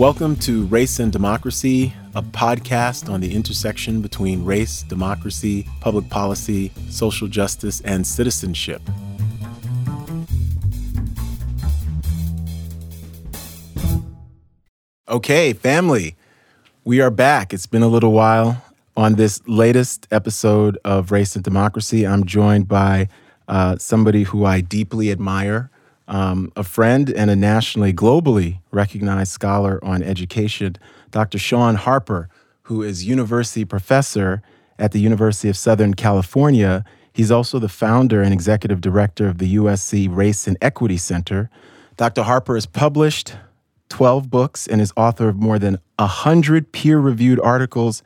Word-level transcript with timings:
Welcome 0.00 0.36
to 0.36 0.64
Race 0.64 0.98
and 0.98 1.12
Democracy, 1.12 1.92
a 2.14 2.22
podcast 2.22 3.12
on 3.12 3.20
the 3.20 3.34
intersection 3.34 4.00
between 4.00 4.46
race, 4.46 4.82
democracy, 4.82 5.68
public 5.80 6.08
policy, 6.08 6.72
social 6.88 7.28
justice, 7.28 7.82
and 7.82 8.06
citizenship. 8.06 8.80
Okay, 15.06 15.52
family, 15.52 16.16
we 16.82 17.02
are 17.02 17.10
back. 17.10 17.52
It's 17.52 17.66
been 17.66 17.82
a 17.82 17.88
little 17.88 18.12
while. 18.12 18.64
On 18.96 19.16
this 19.16 19.46
latest 19.46 20.08
episode 20.10 20.78
of 20.82 21.12
Race 21.12 21.34
and 21.34 21.44
Democracy, 21.44 22.06
I'm 22.06 22.24
joined 22.24 22.68
by 22.68 23.10
uh, 23.48 23.76
somebody 23.76 24.22
who 24.22 24.46
I 24.46 24.62
deeply 24.62 25.10
admire 25.10 25.69
um, 26.10 26.52
a 26.56 26.64
friend 26.64 27.08
and 27.08 27.30
a 27.30 27.36
nationally, 27.36 27.92
globally 27.92 28.58
recognized 28.72 29.30
scholar 29.30 29.82
on 29.82 30.02
education, 30.02 30.76
Dr. 31.12 31.38
Shaun 31.38 31.76
Harper, 31.76 32.28
who 32.62 32.82
is 32.82 33.04
university 33.04 33.64
professor 33.64 34.42
at 34.78 34.90
the 34.90 34.98
University 34.98 35.48
of 35.48 35.56
Southern 35.56 35.94
California. 35.94 36.84
He's 37.12 37.30
also 37.30 37.60
the 37.60 37.68
founder 37.68 38.22
and 38.22 38.32
executive 38.32 38.80
director 38.80 39.28
of 39.28 39.38
the 39.38 39.54
USC 39.54 40.14
Race 40.14 40.48
and 40.48 40.56
Equity 40.60 40.96
Center. 40.96 41.48
Dr. 41.96 42.24
Harper 42.24 42.54
has 42.54 42.66
published 42.66 43.36
12 43.88 44.30
books 44.30 44.66
and 44.66 44.80
is 44.80 44.92
author 44.96 45.28
of 45.28 45.36
more 45.36 45.58
than 45.60 45.78
100 45.98 46.72
peer 46.72 46.98
reviewed 46.98 47.38
articles 47.40 48.02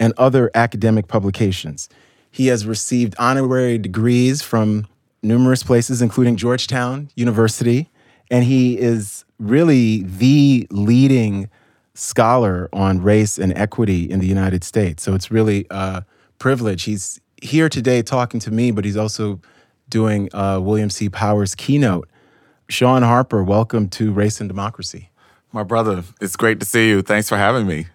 and 0.00 0.12
other 0.16 0.50
academic 0.54 1.06
publications. 1.06 1.88
He 2.30 2.48
has 2.48 2.66
received 2.66 3.14
honorary 3.18 3.78
degrees 3.78 4.42
from 4.42 4.86
numerous 5.22 5.62
places, 5.62 6.02
including 6.02 6.36
Georgetown 6.36 7.10
University, 7.14 7.90
and 8.30 8.44
he 8.44 8.78
is 8.78 9.24
really 9.38 10.02
the 10.02 10.66
leading 10.70 11.48
scholar 11.94 12.68
on 12.72 13.02
race 13.02 13.38
and 13.38 13.56
equity 13.56 14.10
in 14.10 14.20
the 14.20 14.26
United 14.26 14.64
States. 14.64 15.02
So 15.02 15.14
it's 15.14 15.30
really 15.30 15.66
a 15.70 16.04
privilege. 16.38 16.84
He's 16.84 17.20
here 17.42 17.68
today 17.68 18.02
talking 18.02 18.40
to 18.40 18.50
me, 18.50 18.70
but 18.70 18.84
he's 18.84 18.96
also 18.96 19.40
doing 19.88 20.28
uh, 20.34 20.60
William 20.60 20.90
C. 20.90 21.08
Powers' 21.08 21.54
keynote. 21.54 22.08
Shaun 22.68 23.02
Harper, 23.02 23.42
welcome 23.44 23.88
to 23.90 24.12
Race 24.12 24.40
and 24.40 24.48
Democracy. 24.48 25.10
My 25.52 25.62
brother, 25.62 26.02
it's 26.20 26.36
great 26.36 26.60
to 26.60 26.66
see 26.66 26.88
you. 26.88 27.02
Thanks 27.02 27.28
for 27.28 27.36
having 27.36 27.66
me. 27.66 27.86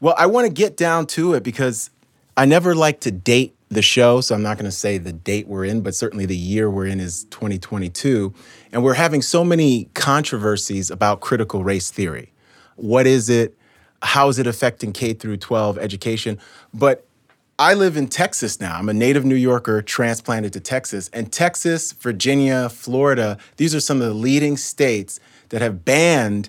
Well, 0.00 0.14
I 0.18 0.26
want 0.26 0.46
to 0.46 0.52
get 0.52 0.76
down 0.76 1.06
to 1.08 1.34
it 1.34 1.42
because 1.42 1.90
I 2.36 2.44
never 2.44 2.74
like 2.74 3.00
to 3.00 3.10
date 3.10 3.54
the 3.70 3.82
show, 3.82 4.20
so 4.20 4.34
I'm 4.34 4.42
not 4.42 4.56
going 4.56 4.64
to 4.64 4.76
say 4.76 4.98
the 4.98 5.12
date 5.12 5.46
we're 5.46 5.64
in, 5.64 5.80
but 5.80 5.94
certainly 5.94 6.26
the 6.26 6.36
year 6.36 6.68
we're 6.68 6.86
in 6.86 6.98
is 6.98 7.24
2022. 7.24 8.34
And 8.72 8.82
we're 8.82 8.94
having 8.94 9.22
so 9.22 9.44
many 9.44 9.84
controversies 9.94 10.90
about 10.90 11.20
critical 11.20 11.62
race 11.62 11.90
theory. 11.90 12.32
What 12.74 13.06
is 13.06 13.30
it? 13.30 13.56
How 14.02 14.28
is 14.28 14.38
it 14.38 14.46
affecting 14.46 14.92
K 14.92 15.12
through 15.12 15.36
12 15.36 15.78
education? 15.78 16.38
But 16.74 17.06
I 17.60 17.74
live 17.74 17.96
in 17.96 18.08
Texas 18.08 18.60
now. 18.60 18.76
I'm 18.76 18.88
a 18.88 18.94
native 18.94 19.24
New 19.24 19.36
Yorker 19.36 19.82
transplanted 19.82 20.52
to 20.54 20.60
Texas. 20.60 21.08
And 21.12 21.32
Texas, 21.32 21.92
Virginia, 21.92 22.70
Florida, 22.70 23.38
these 23.56 23.74
are 23.74 23.80
some 23.80 24.00
of 24.00 24.08
the 24.08 24.14
leading 24.14 24.56
states 24.56 25.20
that 25.50 25.62
have 25.62 25.84
banned 25.84 26.48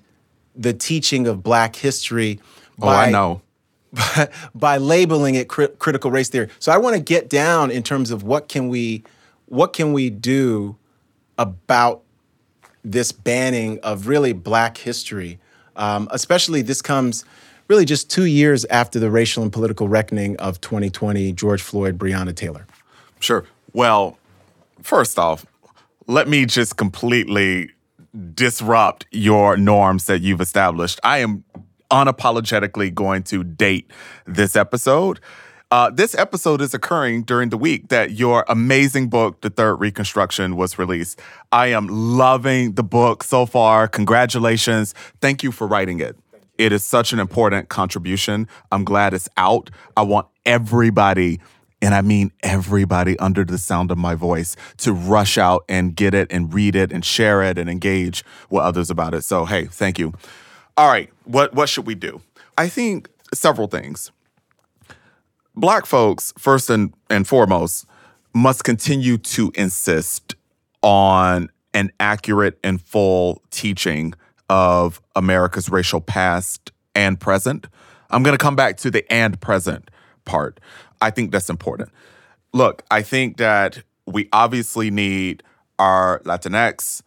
the 0.55 0.73
teaching 0.73 1.27
of 1.27 1.43
black 1.43 1.75
history. 1.75 2.39
Oh, 2.81 2.87
I 2.87 3.11
know 3.11 3.41
by, 3.93 4.29
by 4.55 4.77
labeling 4.77 5.35
it 5.35 5.47
cri- 5.47 5.69
critical 5.79 6.11
race 6.11 6.29
theory. 6.29 6.49
So 6.59 6.71
I 6.71 6.77
want 6.77 6.95
to 6.95 7.01
get 7.01 7.29
down 7.29 7.71
in 7.71 7.83
terms 7.83 8.11
of 8.11 8.23
what 8.23 8.47
can 8.47 8.69
we 8.69 9.03
what 9.47 9.73
can 9.73 9.91
we 9.91 10.09
do 10.09 10.77
about 11.37 12.03
this 12.83 13.11
banning 13.11 13.79
of 13.81 14.07
really 14.07 14.33
black 14.33 14.77
history, 14.77 15.39
um, 15.75 16.07
especially 16.11 16.61
this 16.61 16.81
comes 16.81 17.25
really 17.67 17.85
just 17.85 18.09
two 18.09 18.25
years 18.25 18.65
after 18.65 18.99
the 18.99 19.11
racial 19.11 19.43
and 19.43 19.51
political 19.51 19.87
reckoning 19.87 20.35
of 20.37 20.61
2020, 20.61 21.33
George 21.33 21.61
Floyd, 21.61 21.97
Breonna 21.97 22.35
Taylor. 22.35 22.65
Sure. 23.19 23.45
Well, 23.73 24.17
first 24.81 25.19
off, 25.19 25.45
let 26.07 26.27
me 26.27 26.45
just 26.45 26.77
completely 26.77 27.71
disrupt 28.33 29.05
your 29.11 29.55
norms 29.57 30.05
that 30.05 30.21
you've 30.21 30.41
established. 30.41 30.99
I 31.03 31.19
am 31.19 31.43
unapologetically 31.91 32.93
going 32.93 33.23
to 33.23 33.43
date 33.43 33.91
this 34.25 34.55
episode. 34.55 35.19
Uh, 35.71 35.89
this 35.89 36.13
episode 36.15 36.59
is 36.59 36.73
occurring 36.73 37.23
during 37.23 37.47
the 37.47 37.57
week 37.57 37.87
that 37.87 38.11
your 38.11 38.43
amazing 38.49 39.07
book, 39.07 39.39
The 39.39 39.49
Third 39.49 39.75
Reconstruction, 39.75 40.57
was 40.57 40.77
released. 40.77 41.21
I 41.51 41.67
am 41.67 41.87
loving 41.87 42.73
the 42.73 42.83
book 42.83 43.23
so 43.23 43.45
far. 43.45 43.87
Congratulations. 43.87 44.93
Thank 45.21 45.43
you 45.43 45.51
for 45.53 45.67
writing 45.67 46.01
it. 46.01 46.17
It 46.57 46.73
is 46.73 46.83
such 46.83 47.13
an 47.13 47.19
important 47.19 47.69
contribution. 47.69 48.49
I'm 48.71 48.83
glad 48.83 49.13
it's 49.13 49.29
out. 49.37 49.69
I 49.95 50.01
want 50.01 50.27
everybody, 50.45 51.39
and 51.81 51.95
I 51.95 52.01
mean 52.01 52.33
everybody 52.43 53.17
under 53.19 53.45
the 53.45 53.57
sound 53.57 53.91
of 53.91 53.97
my 53.97 54.13
voice, 54.13 54.57
to 54.79 54.91
rush 54.91 55.37
out 55.37 55.63
and 55.69 55.95
get 55.95 56.13
it 56.13 56.27
and 56.31 56.53
read 56.53 56.75
it 56.75 56.91
and 56.91 57.05
share 57.05 57.43
it 57.43 57.57
and 57.57 57.69
engage 57.69 58.25
with 58.49 58.61
others 58.61 58.89
about 58.89 59.13
it. 59.13 59.23
So, 59.23 59.45
hey, 59.45 59.67
thank 59.67 59.97
you. 59.97 60.13
All 60.77 60.87
right, 60.87 61.09
what 61.25 61.53
what 61.53 61.69
should 61.69 61.85
we 61.85 61.95
do? 61.95 62.21
I 62.57 62.69
think 62.69 63.09
several 63.33 63.67
things. 63.67 64.11
Black 65.55 65.85
folks, 65.85 66.33
first 66.37 66.69
and, 66.69 66.93
and 67.09 67.27
foremost, 67.27 67.85
must 68.33 68.63
continue 68.63 69.17
to 69.17 69.51
insist 69.55 70.35
on 70.81 71.49
an 71.73 71.91
accurate 71.99 72.57
and 72.63 72.81
full 72.81 73.41
teaching 73.51 74.13
of 74.49 75.01
America's 75.15 75.69
racial 75.69 76.01
past 76.01 76.71
and 76.95 77.19
present. 77.19 77.67
I'm 78.09 78.23
going 78.23 78.37
to 78.37 78.41
come 78.41 78.55
back 78.55 78.77
to 78.77 78.91
the 78.91 79.09
and 79.11 79.39
present 79.39 79.89
part. 80.25 80.59
I 81.01 81.09
think 81.09 81.31
that's 81.31 81.49
important. 81.49 81.89
Look, 82.53 82.83
I 82.91 83.01
think 83.01 83.37
that 83.37 83.83
we 84.05 84.29
obviously 84.33 84.91
need 84.91 85.43
our 85.79 86.19
Latinx 86.19 87.01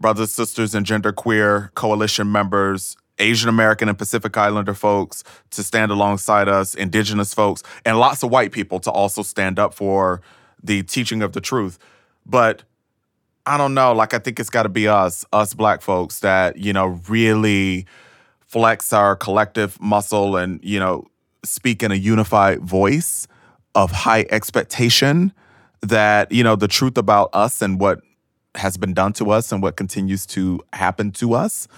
brothers, 0.00 0.32
sisters, 0.32 0.74
and 0.74 0.84
genderqueer 0.86 1.72
coalition 1.74 2.30
members 2.30 2.96
Asian 3.18 3.48
American 3.48 3.88
and 3.88 3.98
Pacific 3.98 4.36
Islander 4.36 4.74
folks 4.74 5.24
to 5.50 5.62
stand 5.62 5.90
alongside 5.90 6.48
us, 6.48 6.74
indigenous 6.74 7.32
folks, 7.32 7.62
and 7.84 7.98
lots 7.98 8.22
of 8.22 8.30
white 8.30 8.52
people 8.52 8.78
to 8.80 8.90
also 8.90 9.22
stand 9.22 9.58
up 9.58 9.74
for 9.74 10.20
the 10.62 10.82
teaching 10.82 11.22
of 11.22 11.32
the 11.32 11.40
truth. 11.40 11.78
But 12.24 12.62
I 13.46 13.56
don't 13.56 13.74
know, 13.74 13.92
like 13.92 14.12
I 14.12 14.18
think 14.18 14.40
it's 14.40 14.50
got 14.50 14.64
to 14.64 14.68
be 14.68 14.88
us, 14.88 15.24
us 15.32 15.54
black 15.54 15.80
folks 15.80 16.20
that, 16.20 16.58
you 16.58 16.72
know, 16.72 17.00
really 17.08 17.86
flex 18.40 18.92
our 18.92 19.16
collective 19.16 19.80
muscle 19.80 20.36
and, 20.36 20.60
you 20.62 20.78
know, 20.78 21.06
speak 21.44 21.82
in 21.82 21.92
a 21.92 21.96
unified 21.96 22.60
voice 22.60 23.28
of 23.74 23.92
high 23.92 24.26
expectation 24.30 25.32
that, 25.82 26.32
you 26.32 26.42
know, 26.42 26.56
the 26.56 26.68
truth 26.68 26.98
about 26.98 27.30
us 27.32 27.62
and 27.62 27.78
what 27.78 28.00
has 28.56 28.76
been 28.76 28.94
done 28.94 29.12
to 29.14 29.30
us 29.30 29.52
and 29.52 29.62
what 29.62 29.76
continues 29.76 30.26
to 30.26 30.60
happen 30.72 31.12
to 31.12 31.34
us 31.34 31.68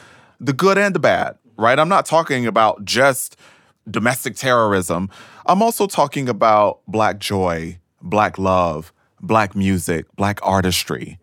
the 0.41 0.53
good 0.53 0.79
and 0.79 0.95
the 0.95 1.01
bad, 1.01 1.37
right? 1.57 1.79
I'm 1.79 1.89
not 1.89 2.07
talking 2.07 2.47
about 2.47 2.85
just 2.85 3.37
domestic 3.91 4.37
terrorism. 4.37 5.11
I'm 5.47 5.63
also 5.63 5.87
talking 5.87 6.29
about 6.29 6.81
black 6.87 7.19
joy, 7.19 7.79
black 8.01 8.39
love, 8.39 8.93
black 9.21 9.57
music, 9.57 10.07
black 10.17 10.39
artistry, 10.43 11.19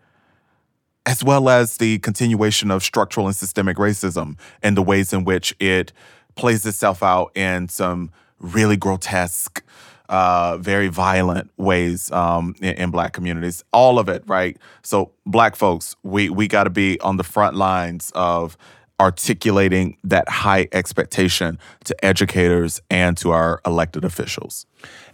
as 1.05 1.23
well 1.23 1.49
as 1.49 1.77
the 1.77 1.99
continuation 1.99 2.71
of 2.71 2.83
structural 2.83 3.27
and 3.27 3.35
systemic 3.35 3.77
racism 3.77 4.37
and 4.61 4.75
the 4.75 4.81
ways 4.81 5.13
in 5.13 5.23
which 5.23 5.55
it 5.59 5.93
plays 6.35 6.65
itself 6.65 7.01
out 7.01 7.31
in 7.37 7.69
some 7.69 8.11
really 8.39 8.75
grotesque, 8.75 9.63
uh, 10.09 10.57
very 10.57 10.87
violent 10.87 11.51
ways 11.57 12.11
um, 12.11 12.55
in, 12.61 12.75
in, 12.75 12.91
black 12.91 13.13
communities. 13.13 13.63
All 13.73 13.99
of 13.99 14.09
it, 14.09 14.23
right? 14.27 14.57
So, 14.83 15.11
black 15.25 15.55
folks, 15.55 15.95
we 16.03 16.29
we 16.29 16.47
got 16.47 16.65
to 16.65 16.69
be 16.69 16.99
on 17.01 17.17
the 17.17 17.23
front 17.23 17.55
lines 17.55 18.11
of 18.15 18.57
articulating 18.99 19.97
that 20.03 20.27
high 20.29 20.67
expectation 20.71 21.59
to 21.83 22.05
educators 22.05 22.81
and 22.89 23.17
to 23.17 23.31
our 23.31 23.61
elected 23.65 24.05
officials. 24.05 24.65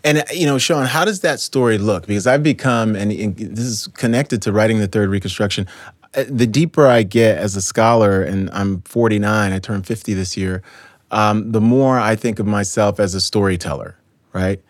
And 0.03 0.23
you 0.31 0.45
know, 0.45 0.57
Shaun, 0.57 0.85
how 0.85 1.05
does 1.05 1.21
that 1.21 1.39
story 1.39 1.77
look? 1.77 2.05
Because 2.05 2.27
I've 2.27 2.43
become, 2.43 2.95
and 2.95 3.11
this 3.35 3.65
is 3.65 3.87
connected 3.87 4.41
to 4.43 4.51
writing 4.51 4.79
the 4.79 4.87
third 4.87 5.09
Reconstruction. 5.09 5.67
Uh, 6.13 6.25
the 6.27 6.47
deeper 6.47 6.87
I 6.87 7.03
get 7.03 7.37
as 7.37 7.55
a 7.55 7.61
scholar, 7.61 8.21
and 8.21 8.49
I'm 8.51 8.81
49, 8.81 9.53
I 9.53 9.59
turned 9.59 9.87
50 9.87 10.13
this 10.13 10.35
year. 10.35 10.61
Um, 11.09 11.51
the 11.51 11.61
more 11.61 11.99
I 11.99 12.15
think 12.15 12.39
of 12.39 12.45
myself 12.45 12.99
as 12.99 13.15
a 13.15 13.21
storyteller, 13.21 13.97
right? 14.33 14.61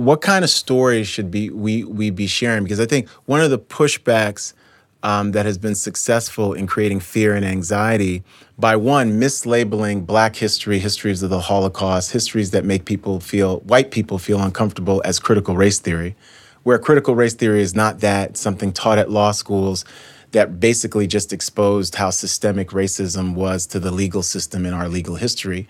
What 0.00 0.22
kind 0.22 0.44
of 0.44 0.50
stories 0.50 1.06
should 1.06 1.30
be 1.30 1.50
we 1.50 1.84
we 1.84 2.08
be 2.08 2.26
sharing? 2.26 2.62
Because 2.62 2.80
I 2.80 2.86
think 2.86 3.06
one 3.26 3.42
of 3.42 3.50
the 3.50 3.58
pushbacks 3.58 4.54
um, 5.02 5.32
that 5.32 5.44
has 5.44 5.58
been 5.58 5.74
successful 5.74 6.54
in 6.54 6.66
creating 6.66 7.00
fear 7.00 7.34
and 7.34 7.44
anxiety 7.44 8.22
by 8.58 8.76
one, 8.76 9.20
mislabeling 9.20 10.06
Black 10.06 10.36
history, 10.36 10.78
histories 10.78 11.22
of 11.22 11.28
the 11.28 11.40
Holocaust, 11.40 12.12
histories 12.12 12.50
that 12.52 12.64
make 12.64 12.86
people 12.86 13.20
feel, 13.20 13.60
white 13.60 13.90
people 13.90 14.18
feel 14.18 14.40
uncomfortable 14.40 15.02
as 15.04 15.18
critical 15.18 15.54
race 15.54 15.78
theory, 15.78 16.16
where 16.62 16.78
critical 16.78 17.14
race 17.14 17.34
theory 17.34 17.60
is 17.60 17.74
not 17.74 18.00
that, 18.00 18.38
something 18.38 18.72
taught 18.72 18.96
at 18.96 19.10
law 19.10 19.32
schools 19.32 19.84
that 20.32 20.60
basically 20.60 21.06
just 21.06 21.30
exposed 21.30 21.96
how 21.96 22.08
systemic 22.08 22.70
racism 22.70 23.34
was 23.34 23.66
to 23.66 23.78
the 23.78 23.90
legal 23.90 24.22
system 24.22 24.64
in 24.64 24.72
our 24.72 24.88
legal 24.88 25.16
history. 25.16 25.68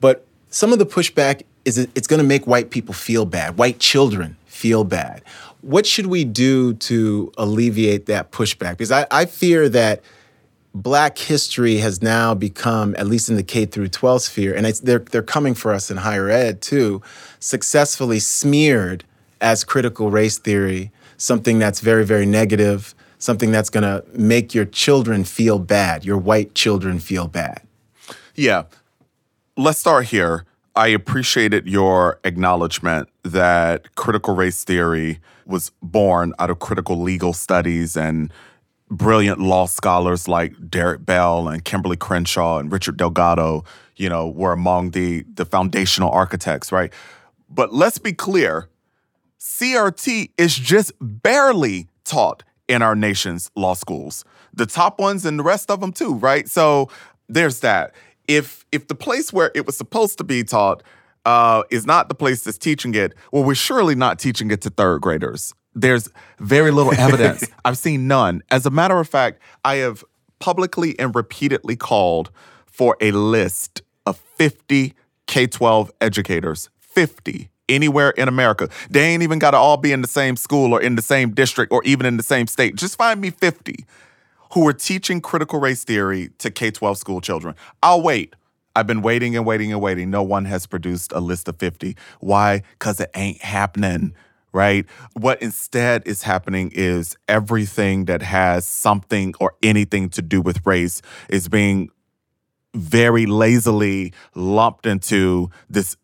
But 0.00 0.26
some 0.50 0.72
of 0.72 0.80
the 0.80 0.86
pushback 0.86 1.42
is 1.68 1.78
it's 1.94 2.06
going 2.06 2.18
to 2.18 2.26
make 2.26 2.46
white 2.46 2.70
people 2.70 2.94
feel 2.94 3.24
bad, 3.26 3.58
white 3.58 3.78
children 3.78 4.36
feel 4.46 4.82
bad. 4.82 5.22
What 5.60 5.86
should 5.86 6.06
we 6.06 6.24
do 6.24 6.74
to 6.74 7.32
alleviate 7.36 8.06
that 8.06 8.32
pushback? 8.32 8.72
Because 8.72 8.90
I, 8.90 9.06
I 9.10 9.26
fear 9.26 9.68
that 9.68 10.02
black 10.74 11.18
history 11.18 11.76
has 11.76 12.02
now 12.02 12.34
become, 12.34 12.94
at 12.96 13.06
least 13.06 13.28
in 13.28 13.36
the 13.36 13.42
K 13.42 13.66
through 13.66 13.88
12 13.88 14.22
sphere, 14.22 14.54
and 14.54 14.64
they're, 14.66 15.00
they're 15.00 15.22
coming 15.22 15.54
for 15.54 15.72
us 15.72 15.90
in 15.90 15.98
higher 15.98 16.28
ed 16.28 16.62
too, 16.62 17.02
successfully 17.40 18.18
smeared 18.18 19.04
as 19.40 19.64
critical 19.64 20.10
race 20.10 20.38
theory, 20.38 20.90
something 21.16 21.58
that's 21.58 21.80
very, 21.80 22.04
very 22.04 22.26
negative, 22.26 22.94
something 23.18 23.50
that's 23.50 23.70
going 23.70 23.82
to 23.82 24.04
make 24.12 24.54
your 24.54 24.64
children 24.64 25.24
feel 25.24 25.58
bad, 25.58 26.04
your 26.04 26.18
white 26.18 26.54
children 26.54 26.98
feel 26.98 27.26
bad. 27.26 27.62
Yeah. 28.34 28.64
Let's 29.56 29.80
start 29.80 30.06
here. 30.06 30.44
I 30.78 30.86
appreciated 30.86 31.66
your 31.66 32.20
acknowledgement 32.22 33.08
that 33.24 33.96
critical 33.96 34.36
race 34.36 34.62
theory 34.62 35.18
was 35.44 35.72
born 35.82 36.34
out 36.38 36.50
of 36.50 36.60
critical 36.60 37.00
legal 37.00 37.32
studies 37.32 37.96
and 37.96 38.32
brilliant 38.88 39.40
law 39.40 39.66
scholars 39.66 40.28
like 40.28 40.54
Derrick 40.70 41.04
Bell 41.04 41.48
and 41.48 41.64
Kimberlé 41.64 41.98
Crenshaw 41.98 42.58
and 42.58 42.70
Richard 42.70 42.96
Delgado, 42.96 43.64
you 43.96 44.08
know, 44.08 44.28
were 44.28 44.52
among 44.52 44.92
the 44.92 45.24
the 45.34 45.44
foundational 45.44 46.12
architects, 46.12 46.70
right? 46.70 46.92
But 47.50 47.74
let's 47.74 47.98
be 47.98 48.12
clear, 48.12 48.68
CRT 49.40 50.30
is 50.38 50.54
just 50.54 50.92
barely 51.00 51.88
taught 52.04 52.44
in 52.68 52.82
our 52.82 52.94
nation's 52.94 53.50
law 53.56 53.74
schools. 53.74 54.24
The 54.54 54.66
top 54.66 55.00
ones 55.00 55.26
and 55.26 55.40
the 55.40 55.42
rest 55.42 55.72
of 55.72 55.80
them 55.80 55.90
too, 55.90 56.14
right? 56.14 56.48
So 56.48 56.88
there's 57.28 57.58
that. 57.60 57.94
If 58.28 58.64
if 58.70 58.86
the 58.86 58.94
place 58.94 59.32
where 59.32 59.50
it 59.54 59.66
was 59.66 59.76
supposed 59.76 60.18
to 60.18 60.24
be 60.24 60.44
taught 60.44 60.82
uh, 61.24 61.62
is 61.70 61.86
not 61.86 62.08
the 62.08 62.14
place 62.14 62.44
that's 62.44 62.58
teaching 62.58 62.94
it, 62.94 63.14
well, 63.32 63.42
we're 63.42 63.54
surely 63.54 63.94
not 63.94 64.18
teaching 64.18 64.50
it 64.50 64.60
to 64.62 64.70
third 64.70 65.00
graders. 65.00 65.54
There's 65.74 66.08
very 66.38 66.70
little 66.70 66.92
evidence. 66.98 67.44
I've 67.64 67.78
seen 67.78 68.06
none. 68.06 68.42
As 68.50 68.66
a 68.66 68.70
matter 68.70 68.98
of 69.00 69.08
fact, 69.08 69.40
I 69.64 69.76
have 69.76 70.04
publicly 70.38 70.98
and 70.98 71.14
repeatedly 71.14 71.74
called 71.74 72.30
for 72.66 72.96
a 73.00 73.10
list 73.10 73.82
of 74.06 74.16
50 74.16 74.94
K 75.26 75.46
12 75.46 75.90
educators. 76.00 76.70
50 76.78 77.50
anywhere 77.68 78.10
in 78.10 78.28
America. 78.28 78.68
They 78.90 79.04
ain't 79.04 79.22
even 79.22 79.38
got 79.38 79.52
to 79.52 79.56
all 79.56 79.76
be 79.76 79.92
in 79.92 80.00
the 80.00 80.08
same 80.08 80.36
school 80.36 80.72
or 80.72 80.80
in 80.80 80.96
the 80.96 81.02
same 81.02 81.32
district 81.32 81.72
or 81.72 81.82
even 81.84 82.06
in 82.06 82.16
the 82.16 82.22
same 82.22 82.46
state. 82.46 82.76
Just 82.76 82.96
find 82.96 83.20
me 83.20 83.30
50 83.30 83.84
who 84.52 84.64
were 84.64 84.72
teaching 84.72 85.20
critical 85.20 85.60
race 85.60 85.84
theory 85.84 86.30
to 86.38 86.50
K 86.50 86.70
12 86.70 86.98
school 86.98 87.20
children. 87.20 87.54
I'll 87.82 88.02
wait. 88.02 88.34
I've 88.76 88.86
been 88.86 89.02
waiting 89.02 89.36
and 89.36 89.44
waiting 89.44 89.72
and 89.72 89.80
waiting. 89.80 90.10
No 90.10 90.22
one 90.22 90.44
has 90.44 90.66
produced 90.66 91.12
a 91.12 91.20
list 91.20 91.48
of 91.48 91.56
50. 91.58 91.96
Why? 92.20 92.62
Because 92.78 93.00
it 93.00 93.10
ain't 93.16 93.42
happening, 93.42 94.14
right? 94.52 94.86
What 95.14 95.42
instead 95.42 96.06
is 96.06 96.22
happening 96.22 96.70
is 96.74 97.16
everything 97.26 98.04
that 98.04 98.22
has 98.22 98.66
something 98.66 99.34
or 99.40 99.54
anything 99.62 100.10
to 100.10 100.22
do 100.22 100.40
with 100.40 100.64
race 100.64 101.02
is 101.28 101.48
being 101.48 101.90
very 102.74 103.26
lazily 103.26 104.12
lumped 104.34 104.86
into 104.86 105.50
this 105.68 105.96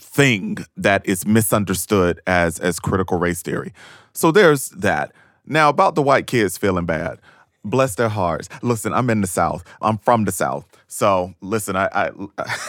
thing 0.00 0.58
that 0.76 1.06
is 1.06 1.26
misunderstood 1.26 2.20
as 2.26 2.58
as 2.58 2.80
critical 2.80 3.18
race 3.18 3.42
theory. 3.42 3.72
So 4.12 4.30
there's 4.30 4.70
that. 4.70 5.12
Now 5.46 5.68
about 5.68 5.94
the 5.94 6.02
white 6.02 6.26
kids 6.26 6.58
feeling 6.58 6.86
bad. 6.86 7.20
Bless 7.64 7.96
their 7.96 8.08
hearts. 8.08 8.48
Listen, 8.62 8.92
I'm 8.92 9.10
in 9.10 9.20
the 9.20 9.26
South. 9.26 9.64
I'm 9.82 9.98
from 9.98 10.24
the 10.24 10.32
South. 10.32 10.66
So 10.86 11.34
listen, 11.40 11.76
I 11.76 11.88
I, 11.92 12.10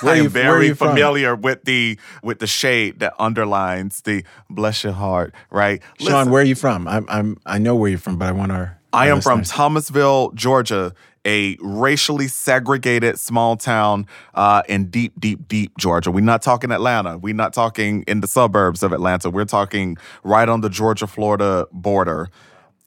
I 0.03 0.15
am 0.15 0.29
very 0.29 0.73
familiar 0.73 1.33
from? 1.33 1.41
with 1.41 1.63
the 1.63 1.97
with 2.23 2.39
the 2.39 2.47
shade 2.47 2.99
that 2.99 3.13
underlines 3.19 4.01
the 4.01 4.23
bless 4.49 4.83
your 4.83 4.93
heart, 4.93 5.33
right? 5.51 5.81
Listen, 5.99 6.13
Shaun, 6.13 6.29
where 6.31 6.41
are 6.41 6.45
you 6.45 6.55
from? 6.55 6.87
I'm 6.87 7.05
I'm 7.07 7.37
I 7.45 7.59
know 7.59 7.75
where 7.75 7.89
you're 7.89 7.99
from, 7.99 8.17
but 8.17 8.27
I 8.27 8.31
want 8.31 8.51
our 8.51 8.79
I 8.91 9.09
am 9.09 9.21
from 9.21 9.43
Thomasville, 9.43 10.31
Georgia, 10.31 10.93
a 11.25 11.57
racially 11.61 12.27
segregated 12.27 13.19
small 13.19 13.55
town 13.55 14.07
uh, 14.33 14.63
in 14.67 14.89
deep, 14.89 15.13
deep, 15.19 15.47
deep 15.47 15.77
Georgia. 15.77 16.11
We're 16.11 16.21
not 16.21 16.41
talking 16.41 16.71
Atlanta. 16.71 17.17
We're 17.17 17.35
not 17.35 17.53
talking 17.53 18.03
in 18.07 18.21
the 18.21 18.27
suburbs 18.27 18.81
of 18.83 18.93
Atlanta. 18.93 19.29
We're 19.29 19.45
talking 19.45 19.97
right 20.23 20.49
on 20.49 20.61
the 20.61 20.69
Georgia 20.69 21.07
Florida 21.07 21.67
border. 21.71 22.29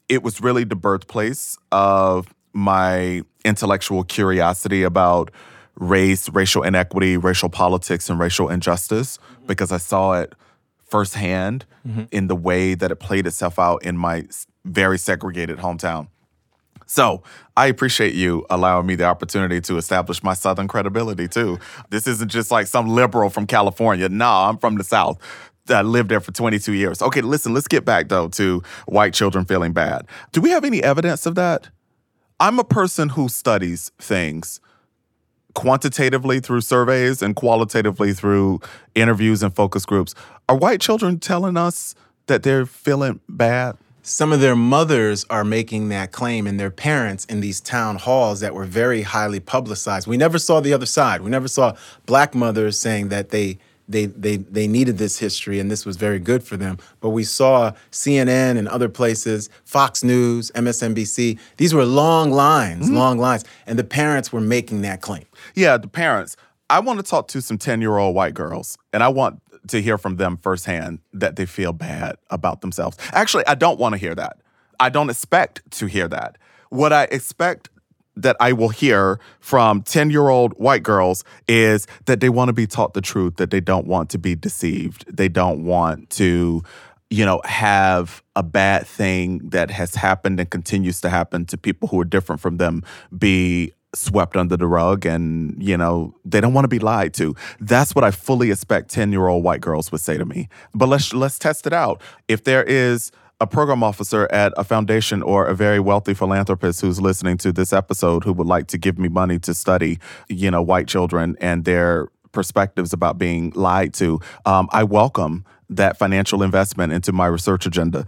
It 0.09 0.23
was 0.23 0.41
really 0.41 0.63
the 0.63 0.75
birthplace 0.75 1.57
of 1.71 2.33
my 2.53 3.23
intellectual 3.45 4.03
curiosity 4.03 4.83
about 4.83 5.31
race, 5.75 6.29
racial 6.29 6.63
inequity, 6.63 7.17
racial 7.17 7.49
politics, 7.49 8.09
and 8.09 8.19
racial 8.19 8.49
injustice 8.49 9.17
because 9.47 9.71
I 9.71 9.77
saw 9.77 10.13
it 10.13 10.33
firsthand 10.85 11.65
mm-hmm. 11.87 12.03
in 12.11 12.27
the 12.27 12.35
way 12.35 12.75
that 12.75 12.91
it 12.91 12.97
played 12.97 13.25
itself 13.25 13.57
out 13.57 13.83
in 13.83 13.97
my 13.97 14.27
very 14.63 14.97
segregated 14.97 15.57
hometown. 15.57 16.07
So 16.85 17.23
I 17.57 17.67
appreciate 17.67 18.13
you 18.13 18.45
allowing 18.49 18.85
me 18.85 18.95
the 18.95 19.05
opportunity 19.05 19.59
to 19.61 19.77
establish 19.77 20.21
my 20.21 20.35
Southern 20.35 20.67
credibility 20.67 21.27
too. 21.27 21.59
This 21.89 22.05
isn't 22.05 22.29
just 22.29 22.51
like 22.51 22.67
some 22.67 22.87
liberal 22.87 23.31
from 23.31 23.47
California. 23.47 24.09
No, 24.09 24.29
I'm 24.29 24.57
from 24.57 24.75
the 24.75 24.83
South. 24.83 25.17
I 25.69 25.81
lived 25.81 26.09
there 26.09 26.19
for 26.19 26.31
22 26.31 26.73
years. 26.73 27.01
Okay, 27.01 27.21
listen, 27.21 27.53
let's 27.53 27.67
get 27.67 27.85
back 27.85 28.09
though 28.09 28.27
to 28.29 28.61
white 28.85 29.13
children 29.13 29.45
feeling 29.45 29.73
bad. 29.73 30.07
Do 30.31 30.41
we 30.41 30.49
have 30.49 30.65
any 30.65 30.83
evidence 30.83 31.25
of 31.25 31.35
that? 31.35 31.69
I'm 32.39 32.59
a 32.59 32.63
person 32.63 33.09
who 33.09 33.29
studies 33.29 33.91
things 33.99 34.59
quantitatively 35.55 36.39
through 36.39 36.61
surveys 36.61 37.21
and 37.21 37.35
qualitatively 37.35 38.11
through 38.13 38.59
interviews 38.95 39.43
and 39.43 39.55
focus 39.55 39.85
groups. 39.85 40.15
Are 40.49 40.55
white 40.55 40.81
children 40.81 41.19
telling 41.19 41.57
us 41.57 41.95
that 42.25 42.43
they're 42.43 42.65
feeling 42.65 43.19
bad? 43.29 43.77
some 44.05 44.33
of 44.33 44.41
their 44.41 44.55
mothers 44.55 45.25
are 45.29 45.45
making 45.45 45.87
that 45.87 46.11
claim 46.11 46.45
and 46.45 46.59
their 46.59 46.69
parents 46.69 47.23
in 47.25 47.39
these 47.39 47.61
town 47.61 47.95
halls 47.95 48.41
that 48.41 48.53
were 48.53 48.65
very 48.65 49.01
highly 49.01 49.39
publicized. 49.39 50.07
We 50.07 50.17
never 50.17 50.37
saw 50.37 50.59
the 50.59 50.73
other 50.73 50.85
side. 50.85 51.21
We 51.21 51.29
never 51.29 51.47
saw 51.47 51.75
black 52.05 52.35
mothers 52.35 52.77
saying 52.77 53.07
that 53.09 53.29
they 53.29 53.59
they 53.87 54.05
they 54.05 54.37
they 54.37 54.67
needed 54.67 54.97
this 54.97 55.19
history 55.19 55.59
and 55.59 55.69
this 55.69 55.85
was 55.85 55.97
very 55.97 56.19
good 56.19 56.43
for 56.43 56.57
them. 56.57 56.77
But 57.01 57.09
we 57.09 57.23
saw 57.23 57.73
CNN 57.91 58.57
and 58.57 58.67
other 58.67 58.89
places, 58.89 59.49
Fox 59.65 60.03
News, 60.03 60.51
MSNBC. 60.51 61.39
These 61.57 61.73
were 61.73 61.85
long 61.85 62.31
lines, 62.31 62.85
mm-hmm. 62.85 62.95
long 62.95 63.17
lines, 63.17 63.43
and 63.65 63.77
the 63.77 63.83
parents 63.83 64.31
were 64.31 64.41
making 64.41 64.81
that 64.81 65.01
claim. 65.01 65.25
Yeah, 65.55 65.77
the 65.77 65.87
parents. 65.87 66.35
I 66.69 66.79
want 66.79 66.97
to 66.99 67.03
talk 67.03 67.27
to 67.29 67.41
some 67.41 67.57
10-year-old 67.57 68.15
white 68.15 68.33
girls 68.33 68.77
and 68.93 69.03
I 69.03 69.09
want 69.09 69.41
to 69.67 69.81
hear 69.81 69.97
from 69.97 70.17
them 70.17 70.37
firsthand 70.37 70.99
that 71.13 71.35
they 71.35 71.45
feel 71.45 71.73
bad 71.73 72.17
about 72.29 72.61
themselves. 72.61 72.97
Actually, 73.11 73.45
I 73.47 73.55
don't 73.55 73.79
want 73.79 73.93
to 73.93 73.97
hear 73.97 74.15
that. 74.15 74.37
I 74.79 74.89
don't 74.89 75.09
expect 75.09 75.61
to 75.71 75.85
hear 75.85 76.07
that. 76.07 76.37
What 76.69 76.91
I 76.91 77.03
expect 77.05 77.69
that 78.15 78.35
I 78.39 78.53
will 78.53 78.69
hear 78.69 79.19
from 79.39 79.81
10 79.81 80.09
year 80.09 80.29
old 80.29 80.53
white 80.53 80.83
girls 80.83 81.23
is 81.47 81.87
that 82.05 82.19
they 82.19 82.29
want 82.29 82.49
to 82.49 82.53
be 82.53 82.67
taught 82.67 82.93
the 82.93 83.01
truth, 83.01 83.37
that 83.37 83.51
they 83.51 83.59
don't 83.59 83.87
want 83.87 84.09
to 84.11 84.17
be 84.17 84.35
deceived. 84.35 85.05
They 85.15 85.29
don't 85.29 85.65
want 85.65 86.09
to, 86.11 86.63
you 87.09 87.25
know, 87.25 87.41
have 87.45 88.23
a 88.35 88.43
bad 88.43 88.85
thing 88.87 89.49
that 89.49 89.71
has 89.71 89.95
happened 89.95 90.39
and 90.39 90.49
continues 90.49 91.01
to 91.01 91.09
happen 91.09 91.45
to 91.45 91.57
people 91.57 91.87
who 91.87 91.99
are 91.99 92.05
different 92.05 92.41
from 92.41 92.57
them 92.57 92.83
be 93.17 93.73
swept 93.95 94.35
under 94.35 94.57
the 94.57 94.65
rug 94.65 95.05
and 95.05 95.61
you 95.61 95.77
know 95.77 96.15
they 96.25 96.41
don't 96.41 96.53
want 96.53 96.65
to 96.65 96.69
be 96.69 96.79
lied 96.79 97.13
to. 97.13 97.35
That's 97.59 97.93
what 97.93 98.03
i 98.03 98.11
fully 98.11 98.51
expect 98.51 98.89
10 98.89 99.11
year 99.11 99.27
old 99.27 99.43
white 99.43 99.61
girls 99.61 99.91
would 99.91 100.01
say 100.01 100.17
to 100.17 100.25
me. 100.25 100.49
But 100.73 100.89
let's 100.89 101.13
let's 101.13 101.37
test 101.37 101.67
it 101.67 101.73
out. 101.73 102.01
If 102.27 102.43
there 102.43 102.63
is 102.63 103.11
a 103.43 103.47
program 103.47 103.83
officer 103.83 104.27
at 104.31 104.53
a 104.57 104.63
foundation 104.63 105.21
or 105.21 105.45
a 105.45 105.53
very 105.53 105.79
wealthy 105.79 106.13
philanthropist 106.13 106.81
who's 106.81 106.99
listening 106.99 107.37
to 107.37 107.51
this 107.51 107.73
episode 107.73 108.23
who 108.23 108.33
would 108.33 108.47
like 108.47 108.67
to 108.67 108.77
give 108.77 108.97
me 108.97 109.09
money 109.09 109.37
to 109.37 109.53
study 109.53 109.99
you 110.29 110.49
know 110.49 110.61
white 110.61 110.87
children 110.87 111.35
and 111.39 111.65
their 111.65 112.07
perspectives 112.31 112.93
about 112.93 113.17
being 113.17 113.51
lied 113.55 113.93
to 113.93 114.19
um, 114.45 114.67
i 114.71 114.83
welcome 114.83 115.45
that 115.69 115.97
financial 115.97 116.41
investment 116.41 116.91
into 116.93 117.11
my 117.11 117.25
research 117.25 117.65
agenda 117.65 118.05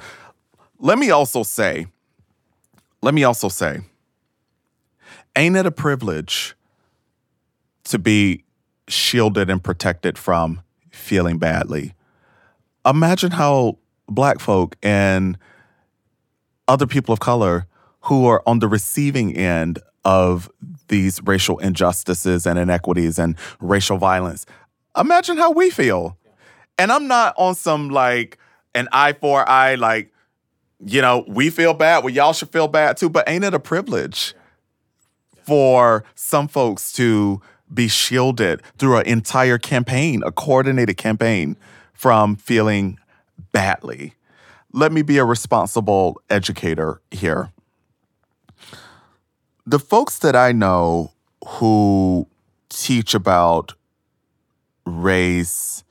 let 0.79 0.97
me 0.97 1.11
also 1.11 1.43
say 1.43 1.85
let 3.01 3.13
me 3.13 3.23
also 3.23 3.49
say 3.49 3.81
ain't 5.35 5.55
it 5.55 5.65
a 5.65 5.71
privilege 5.71 6.55
to 7.83 7.99
be 7.99 8.43
shielded 8.87 9.49
and 9.49 9.63
protected 9.63 10.17
from 10.17 10.61
feeling 10.91 11.37
badly? 11.37 11.93
Imagine 12.85 13.31
how 13.31 13.77
black 14.07 14.39
folk 14.39 14.75
and 14.83 15.37
other 16.67 16.87
people 16.87 17.13
of 17.13 17.19
color 17.19 17.67
who 18.01 18.25
are 18.25 18.41
on 18.45 18.59
the 18.59 18.67
receiving 18.67 19.35
end 19.35 19.79
of 20.03 20.49
these 20.87 21.21
racial 21.23 21.57
injustices 21.59 22.45
and 22.45 22.59
inequities 22.59 23.17
and 23.17 23.35
racial 23.59 23.97
violence. 23.97 24.45
Imagine 24.97 25.37
how 25.37 25.51
we 25.51 25.69
feel. 25.69 26.17
And 26.77 26.91
I'm 26.91 27.07
not 27.07 27.33
on 27.37 27.55
some 27.55 27.89
like 27.89 28.37
an 28.75 28.87
eye 28.91 29.13
for 29.13 29.47
eye, 29.49 29.75
like 29.75 30.11
you 30.85 31.01
know, 31.01 31.23
we 31.27 31.49
feel 31.49 31.73
bad. 31.73 32.03
Well, 32.03 32.13
y'all 32.13 32.33
should 32.33 32.49
feel 32.49 32.67
bad 32.67 32.97
too. 32.97 33.09
But 33.09 33.27
ain't 33.27 33.43
it 33.43 33.53
a 33.53 33.59
privilege 33.59 34.35
for 35.43 36.03
some 36.15 36.47
folks 36.47 36.91
to 36.93 37.41
be 37.73 37.87
shielded 37.87 38.61
through 38.77 38.97
an 38.97 39.07
entire 39.07 39.57
campaign, 39.57 40.21
a 40.23 40.31
coordinated 40.31 40.97
campaign, 40.97 41.55
from 41.93 42.35
feeling 42.35 42.99
badly? 43.55 44.13
Let 44.73 44.91
me 44.91 45.01
be 45.01 45.17
a 45.17 45.23
responsible 45.23 46.21
educator 46.29 46.99
here. 47.09 47.53
The 49.65 49.79
folks 49.79 50.19
that 50.19 50.35
I 50.35 50.51
know 50.51 51.13
who 51.47 52.27
teach 52.67 53.15
about 53.15 53.73
race 54.85 55.85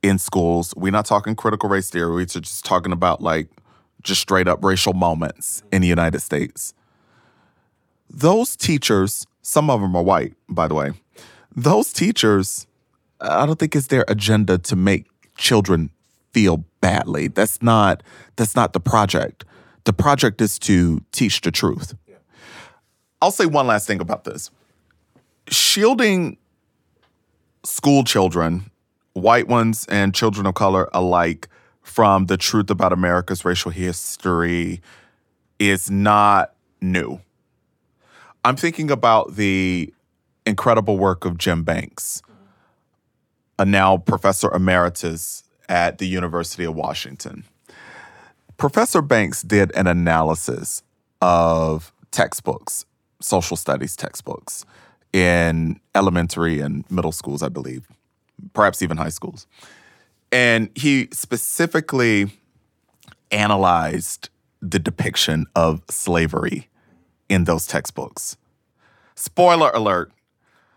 in 0.00 0.20
schools, 0.20 0.72
we're 0.76 0.92
not 0.92 1.04
talking 1.04 1.34
critical 1.34 1.68
race 1.68 1.90
theory, 1.90 2.12
we're 2.12 2.24
just 2.24 2.64
talking 2.64 2.92
about 2.92 3.20
like 3.20 3.48
just 4.04 4.20
straight 4.20 4.46
up 4.46 4.62
racial 4.62 4.92
moments 4.92 5.64
in 5.72 5.82
the 5.82 5.88
United 5.88 6.20
States. 6.20 6.72
Those 8.08 8.54
teachers, 8.54 9.26
some 9.42 9.70
of 9.70 9.80
them 9.80 9.96
are 9.96 10.04
white, 10.04 10.34
by 10.48 10.68
the 10.68 10.74
way, 10.74 10.92
those 11.56 11.92
teachers, 11.92 12.68
I 13.20 13.44
don't 13.44 13.58
think 13.58 13.74
it's 13.74 13.88
their 13.88 14.04
agenda 14.06 14.56
to 14.58 14.76
make 14.76 15.06
children 15.36 15.90
feel 16.32 16.64
badly. 16.82 17.28
That's 17.28 17.62
not 17.62 18.02
that's 18.36 18.54
not 18.54 18.74
the 18.74 18.80
project. 18.80 19.46
The 19.84 19.94
project 19.94 20.42
is 20.42 20.58
to 20.60 21.00
teach 21.12 21.40
the 21.40 21.50
truth. 21.50 21.94
Yeah. 22.06 22.16
I'll 23.22 23.30
say 23.30 23.46
one 23.46 23.66
last 23.66 23.86
thing 23.86 24.00
about 24.00 24.24
this. 24.24 24.50
Shielding 25.48 26.36
school 27.64 28.04
children, 28.04 28.70
white 29.14 29.48
ones 29.48 29.86
and 29.88 30.14
children 30.14 30.46
of 30.46 30.54
color 30.54 30.90
alike, 30.92 31.48
from 31.82 32.26
the 32.26 32.36
truth 32.36 32.70
about 32.70 32.92
America's 32.92 33.44
racial 33.44 33.70
history 33.70 34.80
is 35.58 35.90
not 35.90 36.54
new. 36.80 37.20
I'm 38.44 38.56
thinking 38.56 38.90
about 38.90 39.36
the 39.36 39.92
incredible 40.46 40.98
work 40.98 41.24
of 41.24 41.38
Jim 41.38 41.64
Banks, 41.64 42.22
a 43.58 43.64
now 43.64 43.96
professor 43.96 44.52
emeritus 44.52 45.44
at 45.72 45.96
the 45.96 46.06
University 46.06 46.64
of 46.64 46.74
Washington. 46.74 47.44
Professor 48.58 49.00
Banks 49.00 49.40
did 49.42 49.74
an 49.74 49.86
analysis 49.86 50.82
of 51.22 51.94
textbooks, 52.10 52.84
social 53.20 53.56
studies 53.56 53.96
textbooks, 53.96 54.66
in 55.14 55.80
elementary 55.94 56.60
and 56.60 56.88
middle 56.90 57.10
schools, 57.10 57.42
I 57.42 57.48
believe, 57.48 57.88
perhaps 58.52 58.82
even 58.82 58.98
high 58.98 59.08
schools. 59.08 59.46
And 60.30 60.68
he 60.74 61.08
specifically 61.10 62.30
analyzed 63.30 64.28
the 64.60 64.78
depiction 64.78 65.46
of 65.56 65.82
slavery 65.88 66.68
in 67.30 67.44
those 67.44 67.66
textbooks. 67.66 68.36
Spoiler 69.14 69.70
alert 69.70 70.12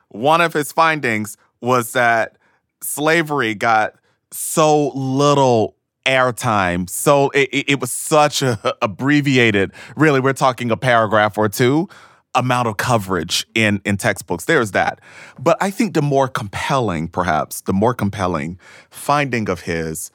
one 0.07 0.39
of 0.39 0.53
his 0.53 0.71
findings 0.71 1.35
was 1.59 1.91
that 1.91 2.37
slavery 2.81 3.53
got 3.53 3.95
so 4.35 4.89
little 4.89 5.75
airtime. 6.05 6.89
So 6.89 7.29
it, 7.29 7.49
it, 7.51 7.79
was 7.79 7.91
such 7.91 8.41
a 8.41 8.75
abbreviated, 8.81 9.71
really, 9.95 10.19
we're 10.19 10.33
talking 10.33 10.69
a 10.71 10.77
paragraph 10.77 11.37
or 11.37 11.49
two 11.49 11.89
amount 12.35 12.67
of 12.67 12.75
coverage 12.75 13.47
in 13.55 13.81
in 13.85 13.97
textbooks. 13.97 14.45
There's 14.45 14.71
that. 14.71 14.99
But 15.39 15.57
I 15.61 15.71
think 15.71 15.93
the 15.93 16.01
more 16.01 16.27
compelling, 16.27 17.07
perhaps, 17.07 17.61
the 17.61 17.73
more 17.73 17.93
compelling 17.93 18.59
finding 18.89 19.49
of 19.49 19.61
his 19.61 20.11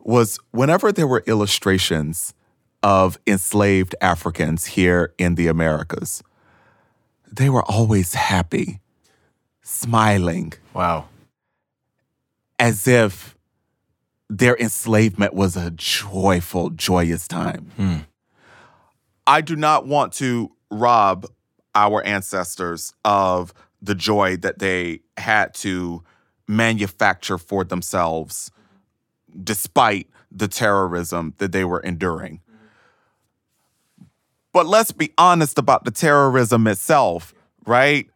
was 0.00 0.38
whenever 0.50 0.90
there 0.90 1.06
were 1.06 1.22
illustrations 1.26 2.34
of 2.82 3.16
enslaved 3.28 3.94
Africans 4.00 4.66
here 4.66 5.14
in 5.18 5.36
the 5.36 5.46
Americas, 5.46 6.22
they 7.30 7.48
were 7.48 7.62
always 7.62 8.14
happy, 8.14 8.80
smiling. 9.62 10.52
Wow. 10.74 11.06
As 12.58 12.88
if 12.88 13.36
their 14.38 14.56
enslavement 14.56 15.34
was 15.34 15.56
a 15.56 15.70
joyful, 15.72 16.70
joyous 16.70 17.28
time. 17.28 17.70
Hmm. 17.76 17.96
I 19.26 19.42
do 19.42 19.56
not 19.56 19.86
want 19.86 20.14
to 20.14 20.50
rob 20.70 21.26
our 21.74 22.02
ancestors 22.02 22.94
of 23.04 23.52
the 23.82 23.94
joy 23.94 24.38
that 24.38 24.58
they 24.58 25.00
had 25.18 25.52
to 25.56 26.02
manufacture 26.48 27.36
for 27.36 27.62
themselves 27.62 28.50
despite 29.44 30.08
the 30.30 30.48
terrorism 30.48 31.34
that 31.36 31.52
they 31.52 31.64
were 31.64 31.80
enduring. 31.80 32.40
But 34.54 34.66
let's 34.66 34.92
be 34.92 35.12
honest 35.18 35.58
about 35.58 35.84
the 35.84 35.90
terrorism 35.90 36.66
itself, 36.66 37.34
right? 37.66 38.06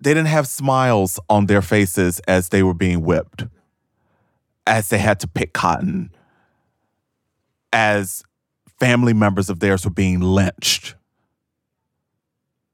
They 0.00 0.14
didn't 0.14 0.28
have 0.28 0.48
smiles 0.48 1.20
on 1.28 1.46
their 1.46 1.62
faces 1.62 2.20
as 2.20 2.48
they 2.48 2.62
were 2.62 2.74
being 2.74 3.02
whipped, 3.02 3.44
as 4.66 4.88
they 4.88 4.98
had 4.98 5.20
to 5.20 5.28
pick 5.28 5.52
cotton, 5.52 6.10
as 7.72 8.22
family 8.78 9.12
members 9.12 9.50
of 9.50 9.60
theirs 9.60 9.84
were 9.84 9.90
being 9.90 10.20
lynched 10.20 10.94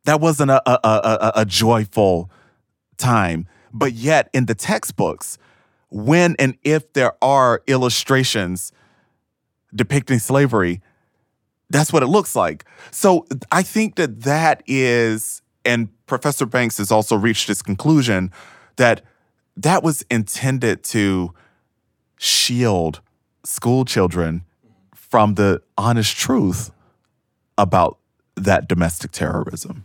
that 0.05 0.21
wasn't 0.21 0.51
a, 0.51 0.63
a, 0.69 0.81
a, 0.85 1.33
a 1.37 1.45
joyful 1.45 2.31
time. 2.97 3.47
But 3.73 3.93
yet, 3.93 4.29
in 4.33 4.47
the 4.47 4.55
textbooks, 4.55 5.39
when 5.91 6.37
and 6.39 6.57
if 6.63 6.93
there 6.93 7.13
are 7.23 7.63
illustrations 7.67 8.73
depicting 9.75 10.19
slavery, 10.19 10.81
that's 11.69 11.93
what 11.93 12.03
it 12.03 12.09
looks 12.09 12.35
like. 12.35 12.65
So 12.91 13.27
I 13.53 13.63
think 13.63 13.97
that 13.97 14.23
that 14.23 14.63
is, 14.67 15.43
and 15.65 15.89
Professor 16.07 16.47
Banks 16.47 16.79
has 16.79 16.91
also 16.91 17.15
reached 17.15 17.47
this 17.47 17.63
conclusion 17.63 18.33
that 18.77 19.03
that 19.57 19.83
was 19.85 20.03
intended 20.11 20.83
to 20.85 21.33
shield 22.23 23.01
school 23.45 23.87
children 23.87 24.45
from 24.95 25.37
the 25.37 25.63
honest 25.79 26.15
truth 26.19 26.71
about 27.57 27.97
that 28.37 28.69
domestic 28.69 29.11
terrorism. 29.11 29.85